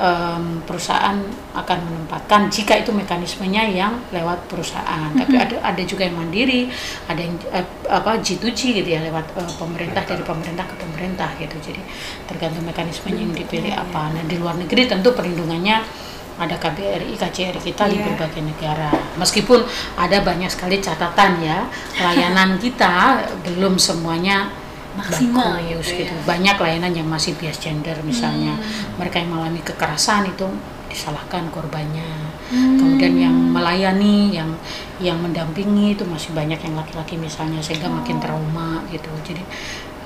em, 0.00 0.64
perusahaan 0.66 1.14
akan 1.54 1.78
menempatkan 1.86 2.50
jika 2.50 2.74
itu 2.80 2.90
mekanismenya 2.90 3.70
yang 3.70 4.02
lewat 4.10 4.50
perusahaan. 4.50 5.14
Tapi 5.14 5.34
ada 5.38 5.56
ada 5.62 5.82
juga 5.86 6.08
yang 6.08 6.18
mandiri, 6.18 6.66
ada 7.06 7.20
yang 7.20 7.38
eh, 7.54 7.66
apa 7.86 8.18
G2G 8.18 8.82
gitu 8.82 8.88
ya 8.90 9.00
lewat 9.06 9.38
eh, 9.38 9.52
pemerintah 9.60 10.02
dari 10.02 10.22
pemerintah 10.26 10.64
ke 10.66 10.74
pemerintah 10.74 11.30
gitu. 11.38 11.56
Jadi 11.60 11.82
tergantung 12.26 12.66
mekanismenya 12.66 13.22
yang 13.30 13.34
dipilih 13.36 13.72
apa. 13.76 14.10
Nah 14.10 14.24
di 14.26 14.36
luar 14.40 14.58
negeri 14.58 14.90
tentu 14.90 15.14
perlindungannya 15.14 16.10
ada 16.40 16.56
KBRI, 16.56 17.12
KCRI 17.14 17.60
kita 17.60 17.84
di 17.84 18.00
Iya. 18.00 18.04
berbagai 18.08 18.40
negara. 18.40 18.88
Meskipun 19.14 19.60
ada 19.94 20.24
banyak 20.24 20.48
sekali 20.48 20.80
catatan 20.80 21.36
ya, 21.38 21.68
layanan 22.00 22.56
kita 22.64 23.20
belum 23.44 23.76
semuanya 23.76 24.48
Maksimal 24.90 25.60
bagus 25.60 25.86
gitu 25.86 26.02
ya. 26.02 26.10
gitu. 26.10 26.14
Banyak 26.24 26.56
layanan 26.56 26.92
yang 26.96 27.06
masih 27.06 27.36
bias 27.36 27.60
gender 27.60 27.94
misalnya. 28.02 28.56
Mereka 28.96 29.20
yang 29.20 29.30
mengalami 29.30 29.60
kekerasan 29.60 30.26
itu 30.26 30.48
disalahkan 30.88 31.46
korbannya. 31.52 32.08
Kemudian 32.50 33.14
yang 33.14 33.36
melayani, 33.54 34.34
yang 34.34 34.50
yang 34.98 35.14
mendampingi 35.22 35.94
itu 35.94 36.02
masih 36.02 36.34
banyak 36.34 36.58
yang 36.58 36.74
laki-laki 36.74 37.14
misalnya 37.14 37.62
sehingga 37.62 37.86
makin 37.86 38.18
trauma 38.18 38.82
gitu. 38.90 39.06
Jadi 39.22 39.38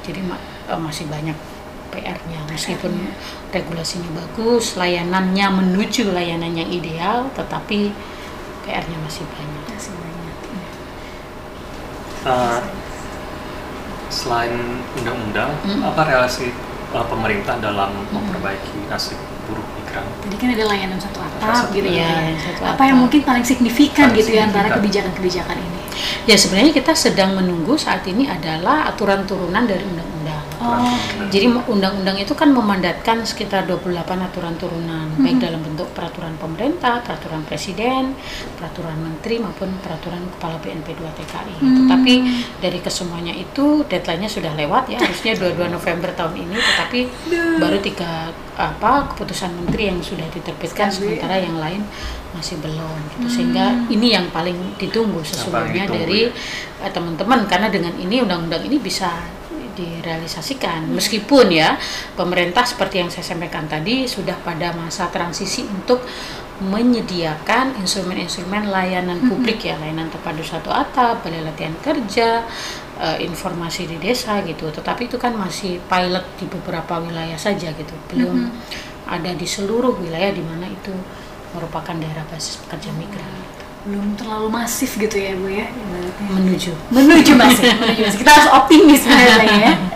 jadi 0.05 0.21
ma- 0.21 0.37
eh, 0.69 0.76
masih 0.76 1.09
banyak 1.09 1.33
PR-nya 1.95 2.41
meskipun 2.45 2.91
regulasinya 3.49 4.11
bagus, 4.13 4.75
layanannya 4.75 5.47
menuju 5.55 6.11
layanan 6.11 6.53
yang 6.53 6.67
ideal, 6.67 7.31
tetapi 7.33 7.95
PR-nya 8.63 8.99
masih 8.99 9.23
banyak. 9.25 9.63
Masih 9.71 9.93
banyak. 9.95 10.37
Uh, 12.25 12.59
selain 14.09 14.55
undang-undang, 14.95 15.51
Hmm. 15.61 15.83
apa 15.85 16.03
relasi 16.05 16.51
uh, 16.91 17.05
pemerintah 17.05 17.59
dalam 17.59 17.91
memperbaiki 18.09 18.87
nasib 18.87 19.19
buruh 19.45 19.65
migran? 19.75 20.07
Tadi 20.21 20.35
kan 20.35 20.49
ada 20.51 20.65
layanan 20.67 20.97
satu 20.97 21.21
atap 21.21 21.69
Satu 21.69 21.75
gitu 21.75 21.87
atap. 21.87 22.01
ya. 22.01 22.11
Iya, 22.25 22.39
satu 22.41 22.61
Apa 22.65 22.83
yang 22.83 22.97
atap. 22.97 23.03
mungkin 23.05 23.21
paling 23.23 23.45
signifikan 23.45 24.09
Paling 24.09 24.19
gitu 24.19 24.31
ya 24.33 24.43
antara 24.45 24.67
signifikan. 24.67 24.79
kebijakan-kebijakan 24.81 25.57
ini? 25.59 25.79
Ya 26.25 26.35
sebenarnya 26.35 26.73
kita 26.73 26.93
sedang 26.93 27.31
menunggu 27.35 27.77
saat 27.77 28.03
ini 28.05 28.25
adalah 28.27 28.89
aturan 28.89 29.23
turunan 29.25 29.63
dari 29.63 29.85
undang-undang. 30.64 31.21
Oh, 31.21 31.28
Jadi 31.28 31.47
undang-undang 31.68 32.16
itu 32.16 32.33
kan 32.33 32.49
memandatkan 32.50 33.23
sekitar 33.23 33.68
28 33.68 33.92
aturan 34.21 34.54
turunan, 34.56 35.06
baik 35.21 35.38
dalam 35.42 35.61
bentuk 35.61 35.88
peraturan 35.92 36.35
pemerintah, 36.40 37.04
peraturan 37.04 37.42
presiden, 37.44 38.16
peraturan 38.56 38.97
menteri 38.97 39.38
maupun 39.38 39.68
peraturan 39.85 40.25
kepala 40.38 40.56
BNP 40.62 40.97
2 40.97 41.18
TKI. 41.21 41.54
Tetapi 41.61 42.14
dari 42.61 42.78
kesemuanya 42.80 43.35
itu 43.35 43.85
deadline-nya 43.85 44.30
sudah 44.30 44.52
lewat 44.56 44.88
ya, 44.88 44.99
harusnya 45.00 45.37
22 45.42 45.68
November 45.68 46.11
tahun 46.16 46.35
ini, 46.49 46.56
tetapi 46.56 47.00
baru 47.61 47.78
tiga 47.85 48.33
apa 48.54 49.11
keputusan 49.11 49.50
menteri 49.50 49.90
yang 49.90 49.99
sudah 49.99 50.30
diterbitkan 50.30 50.87
Sekali. 50.87 51.18
sementara 51.18 51.42
yang 51.42 51.59
lain 51.59 51.83
masih 52.35 52.59
belum 52.62 52.99
gitu. 53.18 53.26
Sehingga 53.30 53.87
ini 53.90 54.14
yang 54.14 54.30
paling 54.30 54.78
ditunggu 54.78 55.23
sesungguhnya 55.23 55.87
ditunggu 55.87 56.06
dari 56.06 56.21
ya. 56.30 56.87
eh, 56.87 56.90
teman-teman 56.94 57.47
karena 57.50 57.66
dengan 57.66 57.94
ini 57.99 58.23
undang-undang 58.23 58.62
ini 58.62 58.78
bisa 58.78 59.11
direalisasikan. 59.75 60.88
Meskipun 60.90 61.52
ya 61.52 61.76
pemerintah 62.14 62.64
seperti 62.64 63.04
yang 63.04 63.11
saya 63.12 63.26
sampaikan 63.26 63.69
tadi 63.69 64.09
sudah 64.09 64.38
pada 64.40 64.73
masa 64.73 65.11
transisi 65.12 65.66
untuk 65.69 66.02
menyediakan 66.54 67.83
instrumen-instrumen 67.83 68.71
layanan 68.71 69.19
publik 69.26 69.66
ya 69.66 69.75
layanan 69.75 70.07
terpadu 70.07 70.47
satu 70.47 70.71
atap 70.71 71.26
balai 71.26 71.43
latihan 71.43 71.75
kerja 71.83 72.47
eh, 73.02 73.19
informasi 73.26 73.90
di 73.90 73.99
desa 73.99 74.38
gitu. 74.47 74.71
Tetapi 74.71 75.11
itu 75.11 75.19
kan 75.19 75.35
masih 75.35 75.83
pilot 75.85 76.25
di 76.38 76.47
beberapa 76.47 77.02
wilayah 77.02 77.37
saja 77.37 77.75
gitu. 77.75 77.95
Belum 78.09 78.49
ada 79.04 79.31
di 79.37 79.45
seluruh 79.45 79.99
wilayah 80.00 80.33
di 80.33 80.40
mana 80.40 80.71
itu 80.71 80.95
merupakan 81.52 81.95
daerah 81.95 82.25
basis 82.33 82.59
pekerja 82.64 82.90
migran. 82.97 83.44
Belum 83.85 84.17
terlalu 84.17 84.49
masif 84.49 84.97
gitu 84.97 85.12
ya 85.12 85.37
bu 85.37 85.47
ya 85.47 85.69
ibaratnya. 85.69 86.29
Menuju. 86.33 86.73
menuju 86.88 87.33
masif 87.37 87.69
menuju 87.81 88.00
masif 88.03 88.19
kita 88.19 88.33
harus 88.33 88.49
optimis 88.50 89.00
sebenarnya 89.05 89.57
ya 89.61 89.73
nah, 89.76 89.93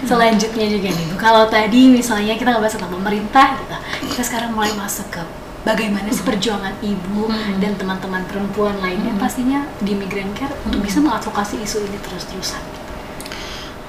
selanjutnya 0.00 0.66
juga 0.70 0.88
nih 0.88 1.04
bu 1.10 1.14
kalau 1.18 1.44
tadi 1.46 1.90
misalnya 1.90 2.34
kita 2.34 2.54
nggak 2.54 2.62
bahas 2.62 2.74
tentang 2.74 2.94
pemerintah 2.94 3.46
gitu 3.58 3.76
kita 4.14 4.22
sekarang 4.22 4.50
mulai 4.54 4.70
masuk 4.74 5.10
ke 5.10 5.22
bagaimana 5.60 6.08
sih 6.08 6.22
perjuangan 6.22 6.72
ibu 6.80 7.26
Hmm. 7.26 7.58
dan 7.60 7.76
teman-teman 7.76 8.22
perempuan 8.24 8.78
lainnya 8.80 9.12
pastinya 9.18 9.66
di 9.78 9.92
migrant 9.92 10.32
care 10.32 10.54
untuk 10.64 10.80
bisa 10.80 10.98
mengadvokasi 10.98 11.60
isu 11.60 11.84
ini 11.84 11.98
terus-terusan 12.00 12.62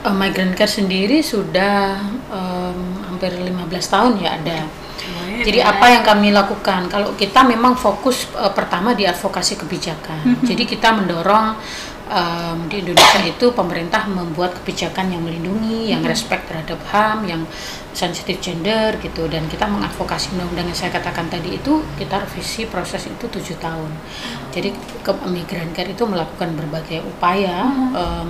Uh, 0.01 0.09
migrant 0.09 0.57
care 0.57 0.65
sendiri 0.65 1.21
sudah 1.21 1.93
em, 2.25 2.79
hampir 3.05 3.37
15 3.37 3.53
tahun 3.85 4.17
ya 4.17 4.33
ada. 4.33 4.65
Jadi 5.41 5.59
apa 5.61 5.85
yang 5.89 6.03
kami 6.05 6.29
lakukan? 6.31 6.87
Kalau 6.87 7.13
kita 7.17 7.41
memang 7.43 7.73
fokus 7.73 8.29
eh, 8.37 8.51
pertama 8.53 8.93
di 8.93 9.03
advokasi 9.05 9.57
kebijakan. 9.57 10.43
Jadi 10.45 10.63
kita 10.65 10.93
mendorong 10.93 11.57
em, 12.11 12.57
di 12.67 12.83
Indonesia 12.83 13.21
itu 13.23 13.55
pemerintah 13.55 14.05
membuat 14.05 14.51
kebijakan 14.61 15.15
yang 15.15 15.23
melindungi, 15.23 15.89
yang 15.95 16.03
respect 16.03 16.51
terhadap 16.51 16.77
HAM, 16.91 17.23
yang 17.25 17.41
sensitif 17.95 18.39
gender 18.43 18.99
gitu. 18.99 19.25
Dan 19.31 19.47
kita 19.47 19.65
mengadvokasi 19.67 20.35
undang-undang 20.35 20.67
yang 20.69 20.77
saya 20.77 20.91
katakan 20.91 21.31
tadi 21.31 21.55
itu 21.57 21.81
kita 21.95 22.21
revisi 22.21 22.67
proses 22.67 23.07
itu 23.07 23.25
tujuh 23.31 23.57
tahun. 23.57 23.91
Jadi 24.51 24.75
ke 25.01 25.11
migrant 25.31 25.71
care 25.71 25.91
itu 25.91 26.03
melakukan 26.03 26.51
berbagai 26.53 27.01
upaya. 27.07 27.67
em, 27.95 28.29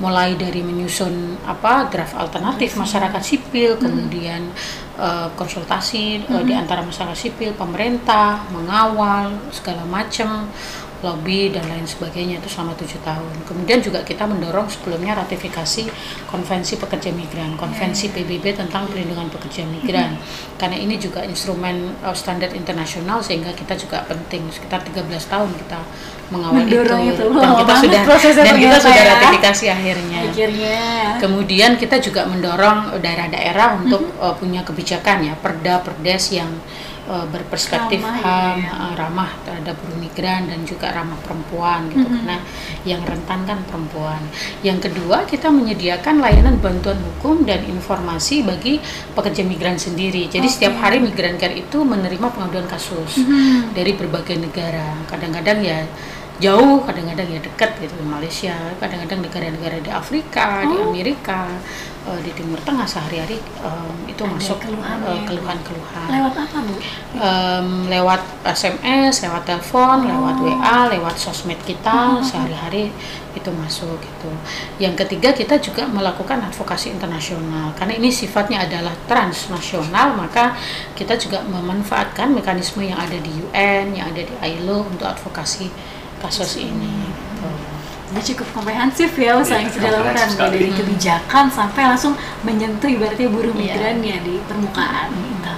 mulai 0.00 0.34
dari 0.34 0.64
menyusun 0.64 1.44
apa 1.44 1.92
draft 1.92 2.16
alternatif 2.16 2.74
masyarakat 2.74 3.22
sipil 3.22 3.76
kemudian 3.76 4.48
eh, 4.96 5.28
konsultasi 5.36 6.24
eh, 6.24 6.42
di 6.48 6.56
antara 6.56 6.80
masyarakat 6.80 7.14
sipil 7.14 7.52
pemerintah 7.52 8.48
mengawal 8.48 9.36
segala 9.52 9.84
macam 9.84 10.48
lobby 11.00 11.52
dan 11.52 11.64
lain 11.68 11.84
sebagainya 11.88 12.40
itu 12.40 12.48
selama 12.48 12.76
tujuh 12.76 13.00
tahun 13.00 13.34
kemudian 13.48 13.80
juga 13.80 14.04
kita 14.04 14.28
mendorong 14.28 14.68
sebelumnya 14.68 15.16
ratifikasi 15.16 15.88
konvensi 16.28 16.76
pekerja 16.76 17.10
migran 17.12 17.56
konvensi 17.56 18.12
PBB 18.12 18.56
tentang 18.56 18.88
perlindungan 18.88 19.32
pekerja 19.32 19.64
migran 19.64 20.16
karena 20.60 20.76
ini 20.76 21.00
juga 21.00 21.24
instrumen 21.24 21.96
eh, 22.04 22.16
standar 22.16 22.52
internasional 22.52 23.24
sehingga 23.24 23.52
kita 23.56 23.76
juga 23.76 24.04
penting 24.04 24.48
sekitar 24.52 24.84
13 24.84 25.08
tahun 25.28 25.50
kita 25.56 25.80
mengawal 26.30 26.62
Mendorong 26.62 27.10
itu, 27.10 27.26
itu. 27.26 27.38
dan 27.42 27.52
kita 27.58 27.74
sudah 27.74 28.02
dan 28.06 28.14
kita 28.14 28.46
ternyata 28.46 28.78
sudah 28.78 29.02
ya. 29.02 29.10
ratifikasi 29.18 29.64
akhirnya. 29.66 30.18
akhirnya 30.30 30.78
Kemudian 31.18 31.74
kita 31.76 31.98
juga 31.98 32.22
mendorong 32.24 32.96
daerah-daerah 33.02 33.82
untuk 33.82 34.00
Mm-hmm. 34.00 34.22
uh, 34.22 34.34
punya 34.38 34.60
kebijakan 34.64 35.18
ya 35.26 35.34
perda 35.36 35.82
perdes 35.84 36.32
yang 36.32 36.48
uh, 37.10 37.26
berperspektif 37.26 37.98
Ramah 37.98 38.22
HAM, 38.22 38.56
ya. 38.62 38.70
uh, 38.70 38.92
ramah 38.94 39.30
terhadap 39.42 39.74
buruh 39.82 39.98
migran 39.98 40.46
dan 40.46 40.62
juga 40.62 40.94
ramah 40.94 41.18
perempuan 41.26 41.90
gitu 41.90 41.98
Mm-hmm. 42.00 42.16
karena 42.22 42.36
yang 42.86 43.02
rentan 43.02 43.40
kan 43.44 43.58
perempuan. 43.66 44.22
Yang 44.62 44.88
kedua 44.88 45.26
kita 45.26 45.50
menyediakan 45.50 46.22
layanan 46.22 46.56
bantuan 46.62 46.96
hukum 47.02 47.42
dan 47.42 47.66
informasi 47.66 48.46
bagi 48.46 48.78
pekerja 49.12 49.42
migran 49.42 49.74
sendiri. 49.76 50.30
Jadi 50.30 50.46
setiap 50.46 50.78
hari 50.78 51.02
migran 51.02 51.34
care 51.34 51.58
itu 51.58 51.82
menerima 51.82 52.30
pengaduan 52.30 52.70
kasus 52.70 53.18
Mm-hmm. 53.18 53.74
dari 53.74 53.92
berbagai 53.98 54.38
negara. 54.38 54.94
Kadang-kadang 55.10 55.58
ya 55.60 55.82
jauh, 56.40 56.80
kadang-kadang 56.88 57.28
ya 57.28 57.40
dekat 57.42 57.76
gitu 57.84 57.92
di 58.00 58.06
Malaysia, 58.06 58.56
kadang-kadang 58.80 59.20
negara-negara 59.28 59.76
di 59.84 59.90
Afrika, 59.92 60.64
di 60.64 60.72
Oh. 60.72 60.88
Amerika, 60.88 61.44
eh, 62.10 62.20
di 62.20 62.30
Timur 62.34 62.58
Tengah 62.60 62.84
sehari-hari 62.84 63.38
em, 63.38 63.94
itu 64.06 64.22
Ada 64.22 64.32
masuk 64.34 64.58
eh, 64.58 65.20
keluhan-keluhan. 65.24 66.06
lewat 66.10 66.34
apa 66.36 66.58
bu 66.60 66.74
Em, 67.10 67.68
lewat 67.86 68.20
SMS, 68.44 69.22
lewat 69.22 69.42
telepon, 69.44 70.06
lewat 70.06 70.36
Oh. 70.40 70.46
WA, 70.46 70.88
lewat 70.88 71.16
sosmed 71.16 71.58
kita 71.62 72.18
sehari-hari 72.22 72.88
itu 73.30 73.50
masuk 73.54 73.94
gitu. 74.00 74.30
Yang 74.78 75.06
ketiga 75.06 75.30
kita 75.30 75.54
juga 75.58 75.86
melakukan 75.86 76.42
advokasi 76.42 76.90
internasional 76.90 77.70
karena 77.78 77.94
ini 77.94 78.10
sifatnya 78.10 78.66
adalah 78.66 78.94
transnasional 79.06 80.16
maka 80.16 80.56
kita 80.94 81.14
juga 81.14 81.44
memanfaatkan 81.46 82.30
mekanisme 82.30 82.82
yang 82.82 82.98
ada 82.98 83.14
di 83.14 83.30
UN, 83.30 83.94
yang 83.94 84.10
ada 84.10 84.22
di 84.22 84.34
ILO 84.58 84.82
untuk 84.86 85.06
advokasi 85.06 85.70
kasus 86.18 86.58
ini. 86.58 87.09
Jadi 88.10 88.34
cukup 88.34 88.48
komprehensif 88.52 89.14
ya 89.14 89.38
usaha 89.38 89.54
yang 89.56 89.70
Iya, 89.70 89.76
sudah 89.78 89.90
mulai 89.94 90.14
dari 90.14 90.32
sekali. 90.34 90.58
kebijakan 90.74 91.44
sampai 91.46 91.82
langsung 91.86 92.14
menyentuh 92.42 92.90
ibaratnya 92.90 93.28
buruh 93.30 93.54
Iya. 93.54 93.60
migrannya 93.62 94.16
di 94.20 94.34
permukaan 94.44 95.08
gitu. 95.14 95.54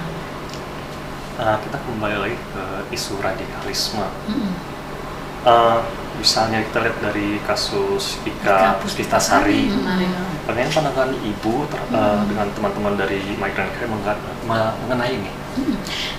Nah, 1.33 1.57
kita 1.57 1.77
kembali 1.81 2.17
lagi 2.21 2.37
ke 2.37 2.63
isu 2.93 3.17
radikalisme. 3.17 4.05
Mm-mm. 4.29 4.53
Eh, 5.43 5.79
misalnya 6.15 6.61
kita 6.61 6.77
lihat 6.79 6.97
dari 7.01 7.41
kasus 7.43 8.21
Ika 8.23 8.77
kemarin. 8.79 10.13
bagaimana 10.45 10.71
pandangan 10.71 11.11
ibu 11.19 11.65
ter- 11.67 11.89
eh, 11.89 12.19
dengan 12.29 12.47
teman-teman 12.53 12.93
dari 12.95 13.19
Migrant 13.35 13.71
Care 13.75 13.89
mengenai 14.45 15.11
ini? 15.11 15.31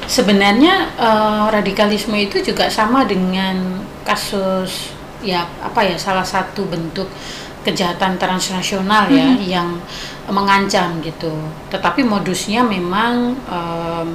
Sebenarnya 0.05 0.75
eh, 0.99 1.45
radikalisme 1.49 2.19
itu 2.19 2.43
juga 2.43 2.67
sama 2.69 3.07
dengan 3.07 3.81
kasus 4.03 4.93
ya 5.25 5.49
apa 5.65 5.81
ya 5.83 5.97
salah 5.97 6.25
satu 6.25 6.69
bentuk 6.69 7.09
kejahatan 7.65 8.21
transnasional 8.21 9.09
ya 9.09 9.33
yang 9.41 9.81
mengancam 10.29 11.01
gitu. 11.01 11.33
Tetapi 11.73 12.05
modusnya 12.05 12.61
memang 12.61 13.33
em, 13.49 14.09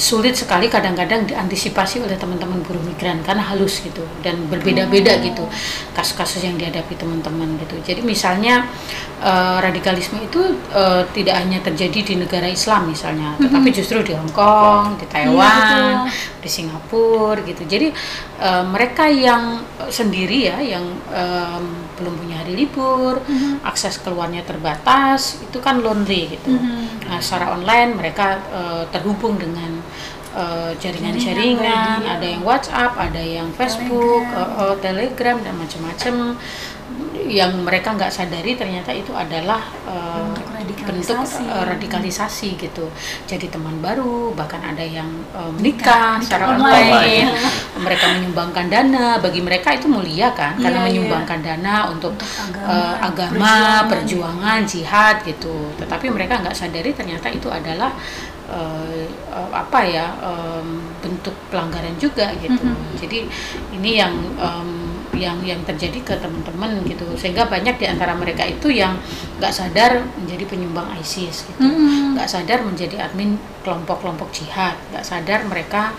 sulit 0.00 0.32
sekali 0.32 0.72
kadang-kadang 0.72 1.28
diantisipasi 1.28 2.00
oleh 2.00 2.16
teman-teman 2.16 2.64
buruh 2.64 2.80
migran 2.80 3.20
karena 3.20 3.44
halus 3.44 3.84
gitu 3.84 4.00
dan 4.24 4.48
berbeda-beda 4.48 5.20
gitu 5.20 5.44
kasus-kasus 5.92 6.40
yang 6.40 6.56
dihadapi 6.56 6.96
teman-teman 6.96 7.60
gitu. 7.60 7.76
Jadi 7.84 8.00
misalnya 8.00 8.64
eh, 9.20 9.58
radikalisme 9.60 10.16
itu 10.24 10.56
eh, 10.72 11.04
tidak 11.12 11.36
hanya 11.44 11.60
terjadi 11.60 12.00
di 12.00 12.14
negara 12.16 12.48
Islam 12.48 12.88
misalnya, 12.88 13.36
tetapi 13.36 13.68
justru 13.76 14.00
di 14.00 14.16
Hong 14.16 14.32
Kong, 14.32 14.96
di 14.96 15.04
Taiwan, 15.04 16.08
di 16.40 16.48
Singapura 16.48 17.44
gitu. 17.44 17.68
Jadi 17.68 17.92
eh, 18.40 18.64
mereka 18.64 19.04
yang 19.06 19.60
sendiri 19.92 20.48
ya 20.48 20.58
yang 20.60 20.84
em, 21.12 21.64
belum 22.00 22.16
punya 22.16 22.40
hari 22.40 22.56
libur, 22.56 23.20
akses 23.60 24.00
keluarnya 24.00 24.40
terbatas, 24.42 25.36
itu 25.44 25.60
kan 25.60 25.84
lonely 25.84 26.32
gitu. 26.32 26.56
Nah, 27.08 27.20
secara 27.20 27.52
online 27.52 27.92
mereka 27.92 28.40
eh, 28.48 28.82
terhubung 28.88 29.36
dengan 29.36 29.84
eh, 30.32 30.72
jaringan-jaringan, 30.80 31.60
Jaringan, 31.60 31.98
ada 32.08 32.26
yang 32.26 32.42
WhatsApp, 32.42 32.92
ada 32.96 33.20
yang 33.20 33.52
Facebook, 33.52 34.24
Telegram. 34.24 34.56
eh, 34.56 34.72
eh, 34.72 34.76
Telegram 34.80 35.36
dan 35.44 35.54
macam-macam 35.60 36.14
yang 37.30 37.52
mereka 37.62 37.94
nggak 37.94 38.10
sadari 38.10 38.56
ternyata 38.56 38.90
itu 38.90 39.12
adalah 39.14 39.60
eh, 39.86 40.18
Bentuk 40.24 40.49
bentuk 40.82 41.16
radikalisasi. 41.16 41.44
eh, 41.46 41.64
radikalisasi 41.68 42.48
gitu. 42.56 42.86
Jadi 43.26 43.46
teman 43.48 43.76
baru, 43.78 44.32
bahkan 44.32 44.60
ada 44.60 44.80
yang 44.80 45.08
eh, 45.30 45.50
menikah 45.52 46.16
Nikah 46.16 46.24
secara 46.24 46.44
online. 46.56 46.92
online. 46.92 47.28
mereka 47.80 48.04
menyumbangkan 48.12 48.66
dana. 48.68 49.06
Bagi 49.18 49.40
mereka 49.40 49.72
itu 49.74 49.86
mulia 49.86 50.30
kan, 50.32 50.56
karena 50.56 50.80
Iya, 50.80 50.84
iya. 50.84 50.88
menyumbangkan 50.92 51.40
dana 51.40 51.74
untuk, 51.88 52.12
Untuk 52.14 52.30
agama, 52.30 52.68
eh, 52.70 52.94
agama, 53.00 53.36
perjuangan. 53.36 53.90
perjuangan, 53.90 54.60
jihad 54.64 55.16
gitu. 55.24 55.56
Tetapi 55.76 56.06
mereka 56.08 56.40
nggak 56.40 56.56
sadari 56.56 56.90
ternyata 56.92 57.28
itu 57.28 57.48
adalah 57.50 57.92
eh, 58.50 59.06
eh, 59.30 59.50
apa 59.54 59.78
ya 59.86 60.10
em, 60.26 60.82
bentuk 60.98 61.32
pelanggaran 61.54 61.94
juga 61.96 62.34
gitu. 62.42 62.58
Mhm. 62.66 62.98
Jadi 62.98 63.18
ini 63.78 63.90
yang 63.94 64.10
em, 64.34 64.70
yang 65.12 65.42
yang 65.42 65.58
terjadi 65.66 65.98
ke 66.00 66.14
teman-teman 66.16 66.80
gitu 66.86 67.02
sehingga 67.18 67.44
banyak 67.44 67.76
di 67.76 67.86
antara 67.86 68.14
mereka 68.14 68.46
itu 68.46 68.70
yang 68.70 68.94
nggak 69.38 69.50
sadar 69.50 70.02
menjadi 70.16 70.44
penyumbang 70.46 70.86
ISIS 70.98 71.44
gitu 71.44 71.60
Mm-mm. 71.60 72.14
nggak 72.14 72.28
sadar 72.30 72.62
menjadi 72.62 73.02
admin 73.02 73.34
kelompok-kelompok 73.62 74.30
jihad 74.30 74.78
nggak 74.90 75.02
sadar 75.02 75.42
mereka 75.44 75.92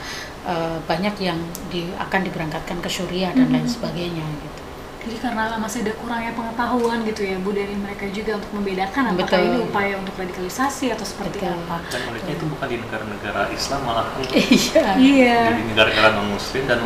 eh, 0.43 0.77
banyak 0.87 1.15
yang 1.19 1.37
di, 1.67 1.91
akan 1.99 2.21
diberangkatkan 2.23 2.79
ke 2.79 2.89
Suriah 2.89 3.29
dan 3.31 3.51
lain 3.51 3.67
sebagainya 3.67 4.23
gitu 4.23 4.59
Jadi 5.01 5.17
karena 5.17 5.57
masih 5.57 5.81
ada 5.81 5.97
kurangnya 5.97 6.29
pengetahuan 6.37 7.01
gitu 7.01 7.25
ya 7.25 7.41
Bu 7.41 7.49
dari 7.49 7.73
mereka 7.73 8.05
juga 8.13 8.37
untuk 8.37 8.53
membedakan 8.53 9.03
apakah 9.09 9.33
Betul. 9.33 9.49
ini 9.49 9.57
upaya 9.65 9.93
untuk 9.97 10.13
radikalisasi 10.13 10.93
atau 10.93 11.01
seperti 11.01 11.41
Betul. 11.41 11.57
apa. 11.57 11.81
Dan 11.89 12.01
uniknya 12.05 12.33
itu 12.37 12.45
bukan 12.45 12.67
di 12.69 12.77
negara-negara 12.77 13.41
Islam, 13.49 13.79
malah 13.81 14.05
iya 14.37 14.85
Iya. 14.93 15.39
di 15.57 15.63
negara-negara 15.73 16.21
non-Muslim 16.21 16.69
dan 16.69 16.85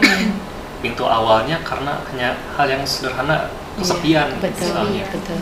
pintu 0.85 1.03
awalnya 1.03 1.57
karena 1.61 1.97
hanya 2.05 2.29
hal 2.53 2.69
yang 2.69 2.85
sederhana 2.85 3.49
kesepian 3.75 4.29
Iya, 4.29 4.39
betul 4.39 4.69
misalnya. 4.69 4.93
Iya. 4.93 5.05
betul 5.09 5.39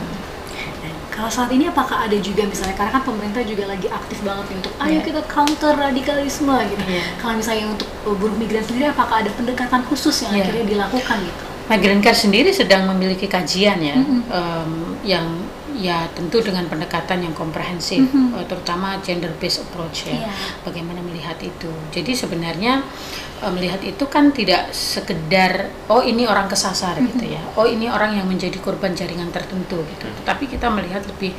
Kalau 1.13 1.29
saat 1.29 1.53
ini 1.53 1.69
apakah 1.69 2.09
ada 2.09 2.17
juga 2.17 2.41
misalnya 2.41 2.73
karena 2.73 2.89
kan 2.89 3.05
pemerintah 3.05 3.45
juga 3.45 3.69
lagi 3.69 3.85
aktif 3.85 4.25
banget 4.25 4.49
nih 4.49 4.57
untuk 4.57 4.73
ayo 4.79 4.89
Iya. 4.91 5.05
kita 5.05 5.21
counter 5.29 5.73
radikalisme 5.77 6.55
gitu. 6.65 6.83
Iya. 6.89 7.05
Kalau 7.21 7.37
misalnya 7.37 7.65
untuk 7.69 7.85
uh, 8.01 8.15
buruh 8.17 8.33
migran 8.33 8.65
sendiri 8.65 8.89
apakah 8.89 9.21
ada 9.21 9.29
pendekatan 9.29 9.85
khusus 9.85 10.25
yang 10.25 10.33
Iya. 10.33 10.41
akhirnya 10.41 10.65
dilakukan 10.65 11.17
gitu? 11.21 11.43
Migrant 11.63 12.01
Care 12.01 12.17
sendiri 12.17 12.49
sedang 12.49 12.89
memiliki 12.89 13.23
kajian 13.23 13.79
ya 13.79 13.95
Mm-mm. 13.95 14.19
em, 14.27 14.71
yang 15.05 15.42
ya 15.75 16.05
tentu 16.13 16.39
dengan 16.39 16.65
pendekatan 16.65 17.23
yang 17.23 17.33
komprehensif, 17.33 18.01
Mhm. 18.03 18.37
eh, 18.37 18.45
terutama 18.45 18.97
gender 19.01 19.33
based 19.37 19.65
approach 19.65 20.05
ya. 20.07 20.25
Iya. 20.25 20.33
Bagaimana 20.61 21.01
melihat 21.01 21.37
itu. 21.39 21.69
Jadi 21.89 22.11
sebenarnya 22.13 22.83
eh, 23.43 23.51
melihat 23.51 23.81
itu 23.83 24.05
kan 24.07 24.31
tidak 24.31 24.71
sekedar 24.71 25.67
oh 25.89 25.99
ini 25.99 26.23
orang 26.23 26.47
kesasar 26.47 26.95
gitu 27.03 27.25
ya. 27.27 27.41
Oh 27.59 27.65
ini 27.65 27.89
orang 27.89 28.15
yang 28.15 28.25
menjadi 28.25 28.55
korban 28.57 28.93
jaringan 28.93 29.29
tertentu 29.29 29.83
gitu. 29.83 30.07
Tapi 30.23 30.47
kita 30.47 30.69
melihat 30.69 31.03
lebih 31.03 31.35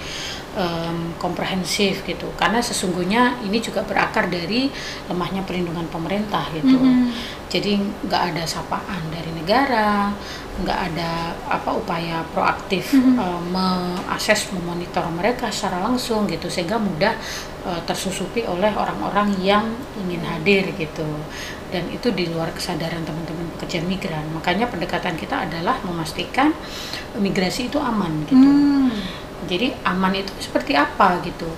em, 0.54 1.12
komprehensif 1.18 2.06
gitu. 2.06 2.30
Karena 2.38 2.62
sesungguhnya 2.62 3.42
ini 3.42 3.58
juga 3.58 3.82
berakar 3.82 4.30
dari 4.30 4.70
lemahnya 5.10 5.42
perlindungan 5.42 5.86
pemerintah 5.90 6.46
gitu. 6.54 6.78
Mhm. 6.78 7.10
Jadi 7.50 7.78
nggak 8.10 8.22
ada 8.34 8.42
sapaan 8.46 9.14
dari 9.14 9.30
negara, 9.30 10.10
nggak 10.54 10.78
ada 10.90 11.34
apa 11.50 11.70
upaya 11.74 12.22
proaktif 12.34 12.94
Mhm. 12.94 13.14
eh, 13.18 13.40
mengakses, 13.50 14.50
memonitor 14.54 15.06
mereka 15.10 15.50
secara 15.50 15.82
langsung 15.82 16.26
gitu, 16.26 16.46
sehingga 16.50 16.78
mudah 16.78 17.14
eh, 17.64 17.80
tersusupi 17.88 18.44
oleh 18.44 18.68
orang-orang 18.76 19.40
yang 19.40 19.64
ingin 19.96 20.20
hadir 20.20 20.68
gitu. 20.76 21.06
Dan 21.72 21.88
itu 21.90 22.12
di 22.12 22.28
luar 22.30 22.52
kesadaran 22.52 23.02
teman-teman 23.02 23.50
pekerja 23.56 23.80
migran. 23.82 24.22
Makanya 24.36 24.68
pendekatan 24.68 25.16
kita 25.16 25.48
adalah 25.48 25.80
memastikan 25.82 26.52
migrasi 27.18 27.72
itu 27.72 27.80
aman 27.80 28.22
gitu. 28.28 28.36
Hmm. 28.36 28.92
Jadi 29.48 29.72
aman 29.84 30.12
itu 30.16 30.32
seperti 30.40 30.72
apa 30.74 31.20
gitu? 31.24 31.48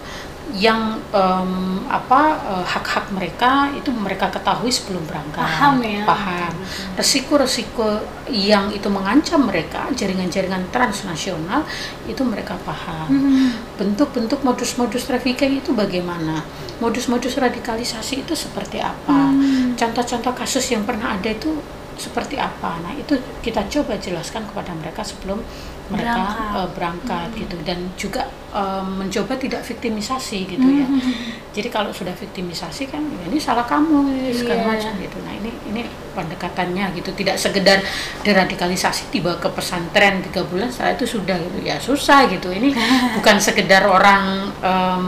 Yang 0.54 1.02
em, 1.10 1.82
apa 1.90 2.20
eh, 2.38 2.64
hak-hak 2.66 3.10
mereka 3.10 3.66
itu 3.74 3.90
mereka 3.90 4.30
ketahui 4.30 4.70
sebelum 4.70 5.02
berangkat. 5.06 5.42
Paham 5.42 5.82
ya. 5.82 6.06
Paham. 6.06 6.54
Resiko-resiko 6.94 8.02
yang 8.30 8.70
itu 8.70 8.86
mengancam 8.86 9.46
mereka 9.46 9.90
jaringan-jaringan 9.94 10.70
transnasional 10.70 11.66
itu 12.06 12.22
mereka 12.22 12.54
paham. 12.62 13.10
Mhm. 13.10 13.46
Bentuk-bentuk 13.74 14.46
modus-modus 14.46 15.06
trafficking 15.10 15.58
itu 15.58 15.74
bagaimana? 15.74 16.46
Modus-modus 16.78 17.40
radikalisasi 17.40 18.22
itu 18.22 18.36
seperti 18.36 18.84
apa? 18.84 19.32
Hmm. 19.32 19.72
Contoh-contoh 19.74 20.36
kasus 20.36 20.62
yang 20.68 20.84
pernah 20.84 21.16
ada 21.16 21.32
itu 21.32 21.56
seperti 21.96 22.36
apa? 22.36 22.76
Nah, 22.80 22.92
itu 22.92 23.16
kita 23.40 23.64
coba 23.66 23.96
jelaskan 23.96 24.44
kepada 24.44 24.72
mereka 24.72 25.00
sebelum 25.00 25.40
mereka 25.86 26.18
Berangkat. 26.18 26.58
eh, 26.58 26.68
berangkat 26.74 27.28
gitu 27.38 27.56
dan 27.62 27.78
juga 27.94 28.22
eh, 28.50 28.82
mencoba 28.82 29.38
tidak 29.38 29.62
viktimisasi 29.62 30.38
gitu 30.50 30.66
ya. 30.66 30.86
Hmm. 30.86 31.14
Jadi 31.54 31.68
kalau 31.70 31.94
sudah 31.94 32.10
viktimisasi 32.12 32.90
kan 32.90 33.00
ya 33.00 33.22
ini 33.30 33.38
salah 33.38 33.62
kamu 33.64 34.10
ya, 34.12 34.34
segala 34.34 34.60
Iya. 34.60 34.68
macam 34.76 34.92
gitu. 34.98 35.16
Nah, 35.22 35.32
ini 35.38 35.50
ini 35.70 35.82
pendekatannya 36.12 36.84
gitu. 36.96 37.14
Tidak 37.14 37.36
sekedar 37.38 37.80
deradikalisasi 38.26 39.08
dibawa 39.08 39.38
ke 39.38 39.48
pesantren 39.48 40.20
tiga 40.26 40.42
bulan 40.42 40.68
setelah 40.68 40.98
itu 40.98 41.06
sudah 41.06 41.36
gitu. 41.38 41.58
Ya 41.62 41.76
susah 41.78 42.26
gitu. 42.28 42.50
Ini 42.50 42.74
bukan 43.16 43.36
sekedar 43.38 43.86
orang 43.86 44.50
em, 44.60 45.06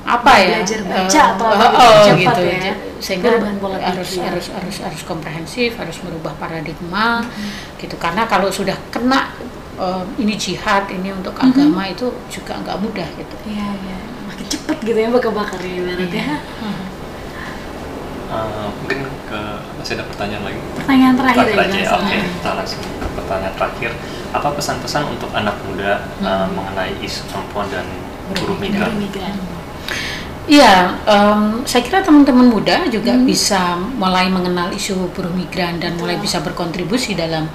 apa 0.00 0.32
ya 0.40 0.64
Belajar 0.64 0.80
baca 0.86 1.20
eh, 1.20 1.30
atau 1.36 1.46
oh, 1.50 1.70
oh, 1.76 2.14
gitu 2.16 2.42
ya. 2.46 2.72
Sehingga 3.00 3.32
Perubahan 3.32 3.56
pola 3.56 3.76
harus 3.76 4.06
pikir. 4.10 4.22
harus 4.22 4.46
harus 4.50 4.76
harus 4.78 5.02
komprehensif 5.02 5.74
harus 5.74 5.96
merubah 6.00 6.36
paradigma 6.36 7.20
Hmm. 7.20 7.50
gitu 7.76 7.96
karena 7.96 8.24
kalau 8.24 8.46
sudah 8.48 8.76
kena 8.88 9.32
eh, 9.74 10.04
ini 10.16 10.36
jihad 10.36 10.84
ini 10.86 11.08
untuk 11.10 11.32
Hmm. 11.34 11.48
agama 11.48 11.82
itu 11.86 12.06
juga 12.28 12.54
nggak 12.54 12.76
mudah 12.78 13.08
gitu 13.10 13.36
Iya, 13.44 13.68
iya. 13.74 13.98
Makin 14.26 14.46
cepet 14.46 14.76
gitu 14.82 14.98
ya 14.98 15.08
bakar-bakarnya 15.08 15.72
ibaratnya. 15.74 16.24
Eh, 18.30 18.68
mungkin 18.78 18.98
ke 19.26 19.40
masih 19.74 19.96
ada 19.96 20.06
pertanyaan 20.06 20.44
lagi 20.44 20.60
Pertanyaan 20.76 21.14
terakhir 21.16 21.46
ya, 21.46 21.54
aja 21.56 21.66
langsung. 21.66 21.98
oke 21.98 22.16
kita 22.30 22.50
langsung 22.54 22.80
ke 22.94 23.06
pertanyaan 23.16 23.54
terakhir 23.56 23.90
apa 24.30 24.48
pesan-pesan 24.54 25.02
untuk 25.08 25.30
anak 25.32 25.56
muda 25.64 25.92
eh, 26.20 26.46
mengenai 26.48 26.94
isu 27.00 27.26
perempuan 27.26 27.66
dan 27.68 27.82
buruh 28.32 28.54
migran 28.54 28.86
Dari 28.86 29.02
migran. 29.02 29.34
Iya, 30.50 30.98
em, 31.06 31.62
saya 31.62 31.82
kira 31.86 32.02
teman-teman 32.02 32.50
muda 32.50 32.82
juga 32.90 33.14
Hmm. 33.14 33.22
bisa 33.22 33.78
mulai 33.94 34.26
mengenal 34.26 34.74
isu 34.74 35.14
buruh 35.14 35.30
migran 35.30 35.78
dan 35.78 35.94
mulai 35.94 36.18
bisa 36.18 36.42
berkontribusi 36.42 37.14
dalam 37.14 37.46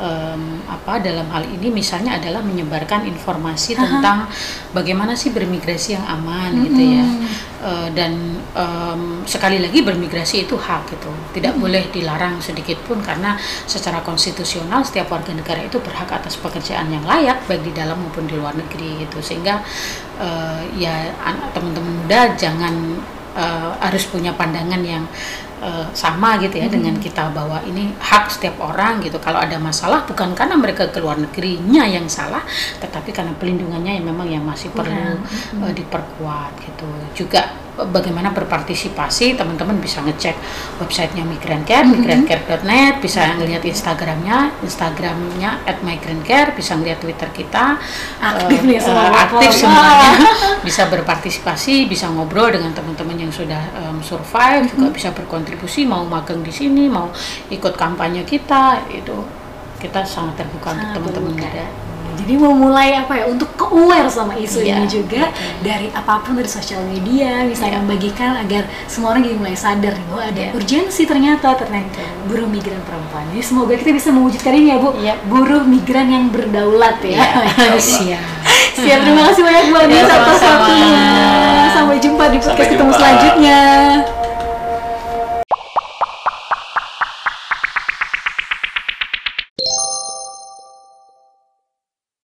em, 0.00 0.64
apa 0.64 0.98
dalam 1.04 1.28
hal 1.28 1.44
ini 1.44 1.68
misalnya 1.68 2.16
adalah 2.16 2.40
menyebarkan 2.40 3.04
informasi 3.04 3.76
tentang 3.76 4.26
bagaimana 4.72 5.12
sih 5.12 5.30
bermigrasi 5.30 6.00
yang 6.00 6.06
aman 6.08 6.64
gitu 6.64 6.82
ya. 6.82 7.04
Hmm. 7.04 7.28
Eh, 7.60 7.88
dan 7.92 8.40
em, 8.56 9.20
sekali 9.28 9.60
lagi 9.60 9.84
bermigrasi 9.84 10.48
itu 10.48 10.56
hak 10.56 10.96
gitu, 10.96 11.12
tidak 11.36 11.60
boleh 11.60 11.92
dilarang 11.92 12.40
sedikit 12.40 12.80
pun 12.88 13.04
karena 13.04 13.36
secara 13.68 14.00
konstitusional 14.00 14.80
setiap 14.80 15.12
warga 15.12 15.36
negara 15.36 15.60
itu 15.60 15.76
berhak 15.76 16.08
atas 16.08 16.40
pekerjaan 16.40 16.88
yang 16.88 17.04
layak 17.04 17.44
baik 17.44 17.60
di 17.60 17.72
dalam 17.76 18.00
maupun 18.00 18.24
di 18.24 18.40
luar 18.40 18.56
negeri 18.56 19.04
gitu 19.04 19.20
sehingga 19.20 19.60
eh, 20.16 20.62
ya 20.80 21.12
teman-teman 21.52 22.00
muda 22.00 22.32
jangan 22.40 22.74
eh, 23.36 23.70
harus 23.84 24.08
punya 24.08 24.32
pandangan 24.32 24.80
yang 24.80 25.04
eh, 25.60 25.86
sama 25.92 26.40
gitu 26.40 26.56
ya 26.56 26.66
dengan 26.66 26.96
kita 26.96 27.30
bahwa 27.30 27.60
ini 27.64 27.92
hak 27.96 28.32
setiap 28.32 28.56
orang 28.60 29.00
gitu. 29.00 29.20
Kalau 29.20 29.38
ada 29.38 29.56
masalah 29.56 30.02
bukan 30.04 30.32
karena 30.34 30.56
mereka 30.56 30.88
ke 30.88 30.98
luar 30.98 31.16
negerinya 31.16 31.84
yang 31.86 32.08
salah 32.08 32.42
tetapi 32.80 33.12
karena 33.12 33.32
pelindungannya 33.36 34.00
yang 34.00 34.06
memang 34.08 34.28
yang 34.28 34.44
masih 34.44 34.72
perlu 34.72 35.20
eh, 35.60 35.72
diperkuat 35.72 36.52
gitu. 36.64 36.88
Juga 37.14 37.40
eh, 37.76 37.86
bagaimana 37.86 38.32
berpartisipasi 38.32 39.36
teman-teman 39.36 39.76
bisa 39.78 40.00
ngecek 40.00 40.36
websitenya 40.80 41.24
Migrancare 41.24 41.84
migrancare.net 41.84 43.00
bisa 43.00 43.36
ngelihat 43.36 43.62
Instagramnya 43.64 44.52
Instagramnya 44.64 45.64
at 45.64 45.80
migrancare 45.84 46.52
bisa 46.52 46.76
ngelihat 46.76 46.98
Twitter 46.98 47.28
kita 47.30 47.76
Aktif 48.20 48.60
nih 48.64 48.76
eh, 48.76 48.82
semua. 48.82 49.08
aktif 49.12 49.52
semuanya. 49.52 50.12
Bisa 50.66 50.86
berpartisipasi 50.92 51.88
bisa 51.88 52.06
ngobrol 52.12 52.52
dengan 52.52 52.70
teman-teman 52.76 53.16
yang 53.16 53.32
sudah 53.32 53.58
em, 53.72 53.96
survive 54.04 54.68
juga 54.68 54.92
bisa 54.92 55.08
berkontribusi 55.10 55.49
mau 55.80 56.02
magang 56.02 56.40
di 56.40 56.50
sini 56.50 56.86
mau 56.86 57.08
ikut 57.48 57.74
kampanye 57.74 58.22
kita 58.22 58.84
itu 58.88 59.16
kita 59.76 60.02
sangat 60.02 60.36
terbuka 60.38 60.70
untuk 60.70 60.82
Sangat 60.82 60.94
teman-teman 60.94 61.32
terbuka. 61.32 61.48
muda 61.48 61.88
Jadi 62.10 62.36
mau 62.36 62.52
mulai 62.52 62.92
apa 62.92 63.16
ya 63.16 63.24
untuk 63.24 63.48
aware 63.56 64.04
sama 64.04 64.36
isu 64.36 64.60
Iya, 64.60 64.76
ini 64.76 64.84
juga 64.84 65.32
dari 65.58 65.88
apa 65.88 66.20
pun 66.20 66.36
dari 66.36 66.44
sosial 66.44 66.84
media 66.84 67.48
misalnya 67.48 67.80
Iya. 67.80 67.80
membagikan 67.80 68.36
agar 68.36 68.68
semua 68.84 69.16
orang 69.16 69.24
jadi 69.24 69.40
mulai 69.40 69.56
sadar 69.56 69.96
nih 69.96 70.04
bahwa 70.04 70.22
ada 70.28 70.42
Iya. 70.42 70.50
urgensi 70.52 71.08
ternyata 71.08 71.56
ternyata 71.56 72.04
buruh 72.28 72.44
migran 72.44 72.76
perempuan. 72.84 73.24
Jadi 73.32 73.40
semoga 73.40 73.72
kita 73.72 73.96
bisa 73.96 74.12
mewujudkan 74.12 74.52
ini 74.52 74.68
ya 74.68 74.76
Bu, 74.76 74.92
Iya. 74.92 75.14
buruh 75.24 75.64
migran 75.64 76.12
yang 76.12 76.28
berdaulat 76.28 77.00
ya. 77.00 77.24
siap 77.80 78.20
Siap, 78.76 78.98
terima 79.00 79.22
kasih 79.24 79.40
banyak 79.40 79.64
Bu 79.64 79.76
Iya, 79.80 80.04
atas 80.04 80.12
sama-sama. 80.12 80.52
waktunya. 80.60 81.04
Sampai 81.72 81.96
jumpa 81.96 82.24
di 82.28 82.36
podcast 82.36 84.19